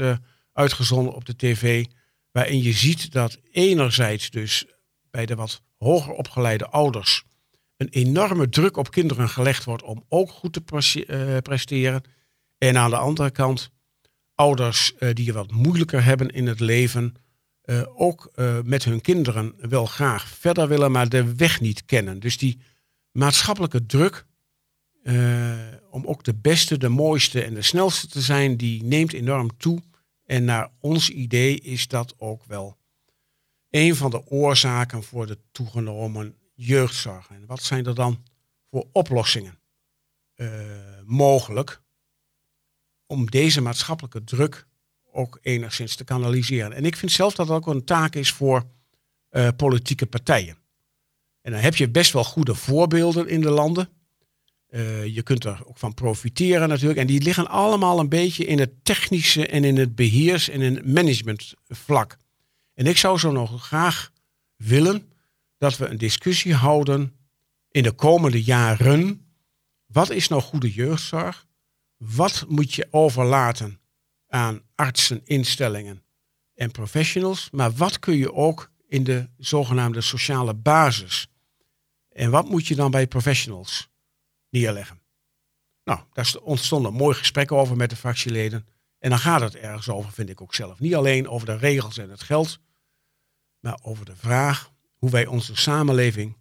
uitgezonden 0.54 1.14
op 1.14 1.26
de 1.26 1.36
tv. 1.36 1.86
Waarin 2.32 2.64
je 2.64 2.74
ziet 2.74 3.12
dat 3.12 3.38
enerzijds 3.52 4.30
dus 4.30 4.66
bij 5.12 5.26
de 5.26 5.36
wat 5.36 5.62
hoger 5.78 6.14
opgeleide 6.14 6.68
ouders 6.68 7.24
een 7.78 7.90
enorme 7.90 8.50
druk 8.50 8.78
op 8.78 8.92
kinderen 8.92 9.30
gelegd 9.30 9.64
wordt 9.64 9.84
om 9.84 10.06
ook 10.10 10.30
goed 10.30 10.54
te 10.54 10.62
presteren. 11.42 12.04
En 12.58 12.78
aan 12.78 12.90
de 12.90 12.98
andere 12.98 13.32
kant 13.32 13.72
ouders 14.39 14.93
die 15.13 15.25
het 15.25 15.36
wat 15.36 15.52
moeilijker 15.52 16.04
hebben 16.04 16.30
in 16.30 16.47
het 16.47 16.60
leven 16.60 17.15
uh, 17.65 17.82
ook 17.95 18.32
uh, 18.36 18.60
met 18.63 18.84
hun 18.84 19.02
kinderen 19.02 19.54
wel 19.69 19.86
graag 19.86 20.28
verder 20.28 20.67
willen, 20.67 20.91
maar 20.91 21.10
de 21.10 21.36
weg 21.36 21.62
niet 21.62 21.86
kennen. 21.86 22.19
Dus 22.19 22.38
die 22.38 22.60
maatschappelijke 23.12 23.86
druk 23.86 24.28
om 25.89 26.06
ook 26.06 26.23
de 26.23 26.36
beste, 26.36 26.78
de 26.78 26.89
mooiste 26.89 27.43
en 27.43 27.54
de 27.54 27.62
snelste 27.62 28.08
te 28.08 28.21
zijn, 28.21 28.58
die 28.58 28.84
neemt 28.84 29.13
enorm 29.13 29.58
toe. 29.58 29.82
En 30.25 30.43
naar 30.43 30.69
ons 30.80 31.10
idee 31.10 31.60
is 31.60 31.88
dat 31.88 32.13
ook 32.17 32.45
wel 32.45 32.78
een 33.69 33.95
van 33.95 34.12
de 34.12 34.28
oorzaken 34.28 35.04
voor 35.04 35.28
de 35.28 35.38
toegenomen 35.52 36.36
jeugdzorg. 36.56 37.30
En 37.30 37.45
wat 37.45 37.63
zijn 37.63 37.86
er 37.86 37.95
dan 37.95 38.23
voor 38.69 38.88
oplossingen 38.91 39.60
mogelijk 41.06 41.82
om 43.10 43.30
deze 43.30 43.62
maatschappelijke 43.62 44.24
druk 44.24 44.65
ook 45.12 45.39
enigszins 45.41 45.95
te 45.95 46.04
kanaliseren. 46.04 46.74
En 46.74 46.86
ik 46.86 46.95
vind 46.95 47.12
zelf 47.12 47.36
dat 47.36 47.48
dat 47.48 47.56
ook 47.56 47.67
een 47.67 47.86
taak 47.86 48.15
is 48.15 48.32
voor 48.32 48.63
uh, 49.32 49.48
politieke 49.56 50.06
partijen. 50.06 50.58
En 51.41 51.52
dan 51.52 51.62
heb 51.62 51.76
je 51.76 51.89
best 51.89 52.13
wel 52.13 52.24
goede 52.24 52.56
voorbeelden 52.56 53.28
in 53.28 53.41
de 53.41 53.50
landen. 53.50 53.89
Uh, 54.69 55.06
je 55.06 55.22
kunt 55.22 55.43
er 55.43 55.62
ook 55.65 55.78
van 55.78 55.93
profiteren 55.93 56.69
natuurlijk. 56.69 57.00
En 57.00 57.08
die 57.08 57.22
liggen 57.22 57.48
allemaal 57.48 58.00
een 58.00 58.10
beetje 58.10 58.45
in 58.45 58.60
het 58.60 58.86
technische 58.86 59.48
en 59.48 59.63
in 59.63 59.78
het 59.78 59.95
beheers- 59.95 60.50
en 60.50 60.62
in 60.62 60.76
het 60.76 60.86
managementvlak. 60.86 62.17
En 62.74 62.86
ik 62.86 62.98
zou 62.98 63.17
zo 63.17 63.32
nog 63.32 63.65
graag 63.65 64.12
willen 64.56 65.12
dat 65.58 65.78
we 65.78 65.88
een 65.88 65.98
discussie 65.98 66.54
houden 66.54 67.13
in 67.72 67.84
de 67.84 67.91
komende 67.91 68.43
jaren. 68.43 69.26
Wat 69.86 70.10
is 70.10 70.28
nou 70.28 70.41
goede 70.41 70.72
jeugdzorg? 70.72 71.48
Wat 72.00 72.46
moet 72.48 72.74
je 72.74 72.88
overlaten 72.92 73.80
aan 74.28 74.62
artsen, 74.76 75.22
instellingen 75.26 76.04
en 76.60 76.72
professionals. 76.72 77.50
Maar 77.52 77.72
wat 77.72 78.00
kun 78.00 78.16
je 78.16 78.34
ook 78.34 78.72
in 78.88 79.04
de 79.04 79.30
zogenaamde 79.38 80.02
sociale 80.02 80.54
basis? 80.54 81.28
En 82.10 82.32
wat 82.32 82.50
moet 82.50 82.68
je 82.68 82.76
dan 82.76 82.92
bij 82.92 83.08
professionals 83.08 83.90
neerleggen? 84.50 85.02
Nou, 85.84 86.00
daar 86.14 86.36
ontstond 86.42 86.86
een 86.86 86.94
mooi 86.94 87.16
gesprek 87.16 87.52
over 87.52 87.76
met 87.76 87.90
de 87.90 87.96
fractieleden. 87.96 88.68
En 89.00 89.10
dan 89.10 89.20
gaat 89.20 89.42
het 89.42 89.56
ergens 89.56 89.90
over, 89.90 90.12
vind 90.12 90.30
ik 90.30 90.42
ook 90.42 90.54
zelf. 90.54 90.80
Niet 90.80 90.96
alleen 90.96 91.28
over 91.28 91.46
de 91.46 91.58
regels 91.58 91.98
en 91.98 92.10
het 92.10 92.24
geld, 92.24 92.60
maar 93.60 93.80
over 93.82 94.06
de 94.06 94.16
vraag 94.16 94.72
hoe 94.96 95.10
wij 95.10 95.26
onze 95.26 95.56
samenleving 95.56 96.38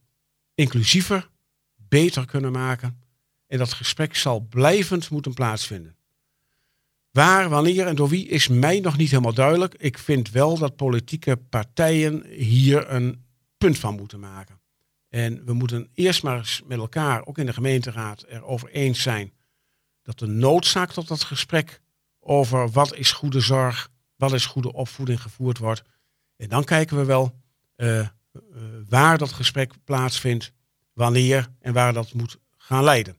inclusiever, 0.55 1.31
beter 1.77 2.27
kunnen 2.27 2.53
maken. 2.53 3.03
En 3.49 3.59
dat 3.59 3.73
gesprek 3.73 4.17
zal 4.17 4.41
blijvend 4.41 5.11
moeten 5.11 5.35
plaatsvinden. 5.35 5.97
Waar, 7.11 7.49
wanneer 7.49 7.87
en 7.87 7.97
door 7.97 8.09
wie 8.09 8.29
is 8.29 8.49
mij 8.49 8.81
nog 8.81 8.97
niet 8.97 9.11
helemaal 9.11 9.35
duidelijk. 9.35 9.75
Ik 9.75 9.99
vind 9.99 10.31
wel 10.31 10.59
dat 10.59 10.77
politieke 10.77 11.37
partijen 11.37 12.27
hier 12.27 12.91
een 12.91 13.25
punt 13.59 13.79
van 13.79 13.95
moeten 13.95 14.21
maken. 14.21 14.61
En 15.09 15.45
we 15.45 15.53
moeten 15.53 15.89
eerst 15.95 16.23
maar 16.23 16.39
eens 16.39 16.63
met 16.67 16.79
elkaar, 16.79 17.27
ook 17.27 17.39
in 17.39 17.47
de 17.47 17.53
gemeenteraad, 17.53 18.25
erover 18.29 18.71
eens 18.71 19.03
zijn 19.03 19.33
dat 20.03 20.19
de 20.19 20.27
noodzaak 20.27 20.93
tot 20.93 21.09
dat 21.09 21.23
gesprek 21.23 21.81
over 22.19 22.71
wat 22.71 22.95
is 22.95 23.13
goede 23.13 23.41
zorg, 23.41 23.91
wat 24.17 24.33
is 24.33 24.47
goede 24.47 24.73
opvoeding 24.73 25.23
gevoerd 25.23 25.59
wordt. 25.59 25.83
En 26.37 26.49
dan 26.49 26.65
kijken 26.65 26.97
we 26.97 27.05
wel 27.05 27.41
uh, 27.77 27.99
uh, 27.99 28.09
waar 28.89 29.19
dat 29.19 29.33
gesprek 29.33 29.73
plaatsvindt, 29.85 30.53
wanneer 30.93 31.49
en 31.61 31.73
waar 31.73 31.93
dat 31.93 32.13
moet 32.13 32.39
gaan 32.57 32.85
leiden 32.85 33.17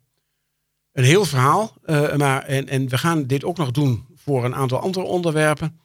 een 0.99 1.05
heel 1.05 1.25
verhaal. 1.25 1.73
Uh, 1.85 2.15
maar, 2.15 2.43
en, 2.43 2.67
en 2.67 2.89
we 2.89 2.97
gaan 2.97 3.23
dit 3.23 3.43
ook 3.43 3.57
nog 3.57 3.71
doen 3.71 4.05
voor 4.15 4.45
een 4.45 4.55
aantal 4.55 4.79
andere 4.79 5.05
onderwerpen. 5.05 5.79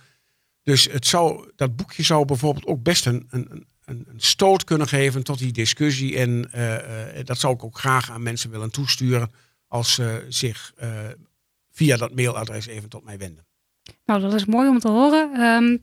Dus 0.63 0.85
het 0.85 1.11
dat 1.55 1.75
boekje 1.75 2.03
zou 2.03 2.25
bijvoorbeeld 2.25 2.65
ook 2.65 2.83
best 2.83 3.05
een, 3.05 3.27
een, 3.29 3.67
een, 3.85 4.05
een 4.09 4.19
stoot 4.19 4.63
kunnen 4.63 4.87
geven 4.87 5.23
tot 5.23 5.37
die 5.37 5.51
discussie. 5.51 6.17
En 6.17 6.51
eh, 6.51 7.19
eh, 7.19 7.25
dat 7.25 7.37
zou 7.37 7.53
ik 7.53 7.63
ook 7.63 7.77
graag 7.77 8.11
aan 8.11 8.23
mensen 8.23 8.49
willen 8.49 8.71
toesturen 8.71 9.31
als 9.67 9.93
ze 9.93 10.25
zich 10.29 10.73
eh, 10.75 10.89
via 11.71 11.97
dat 11.97 12.15
mailadres 12.15 12.65
even 12.65 12.89
tot 12.89 13.03
mij 13.03 13.17
wenden. 13.17 13.45
Nou, 14.05 14.21
dat 14.21 14.33
is 14.33 14.45
mooi 14.45 14.69
om 14.69 14.79
te 14.79 14.89
horen. 14.89 15.33
Ehm, 15.33 15.77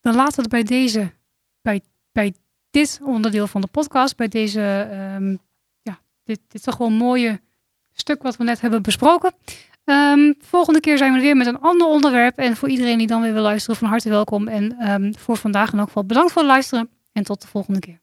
dan 0.00 0.14
laten 0.14 0.42
we 0.42 0.48
bij 0.48 0.62
deze, 0.62 1.12
bij, 1.60 1.80
bij 2.12 2.34
dit 2.70 3.00
onderdeel 3.02 3.46
van 3.46 3.60
de 3.60 3.66
podcast, 3.66 4.16
bij 4.16 4.28
deze, 4.28 4.88
ehm, 4.90 5.36
ja, 5.82 6.00
dit, 6.24 6.40
dit 6.48 6.62
toch 6.62 6.76
wel 6.76 6.90
mooie 6.90 7.40
stuk 7.92 8.22
wat 8.22 8.36
we 8.36 8.44
net 8.44 8.60
hebben 8.60 8.82
besproken. 8.82 9.34
Ehm, 9.84 10.32
volgende 10.38 10.80
keer 10.80 10.98
zijn 10.98 11.12
we 11.12 11.20
weer 11.20 11.36
met 11.36 11.46
een 11.46 11.60
ander 11.60 11.86
onderwerp. 11.86 12.38
En 12.38 12.56
voor 12.56 12.68
iedereen 12.68 12.98
die 12.98 13.06
dan 13.06 13.22
weer 13.22 13.32
wil 13.32 13.42
luisteren, 13.42 13.76
van 13.76 13.88
harte 13.88 14.08
welkom. 14.08 14.48
En 14.48 14.76
ehm, 14.78 15.12
voor 15.18 15.36
vandaag 15.36 15.72
in 15.72 15.78
elk 15.78 15.86
geval 15.86 16.06
bedankt 16.06 16.32
voor 16.32 16.42
het 16.42 16.50
luisteren. 16.50 16.90
En 17.12 17.22
tot 17.22 17.40
de 17.40 17.48
volgende 17.48 17.80
keer. 17.80 18.01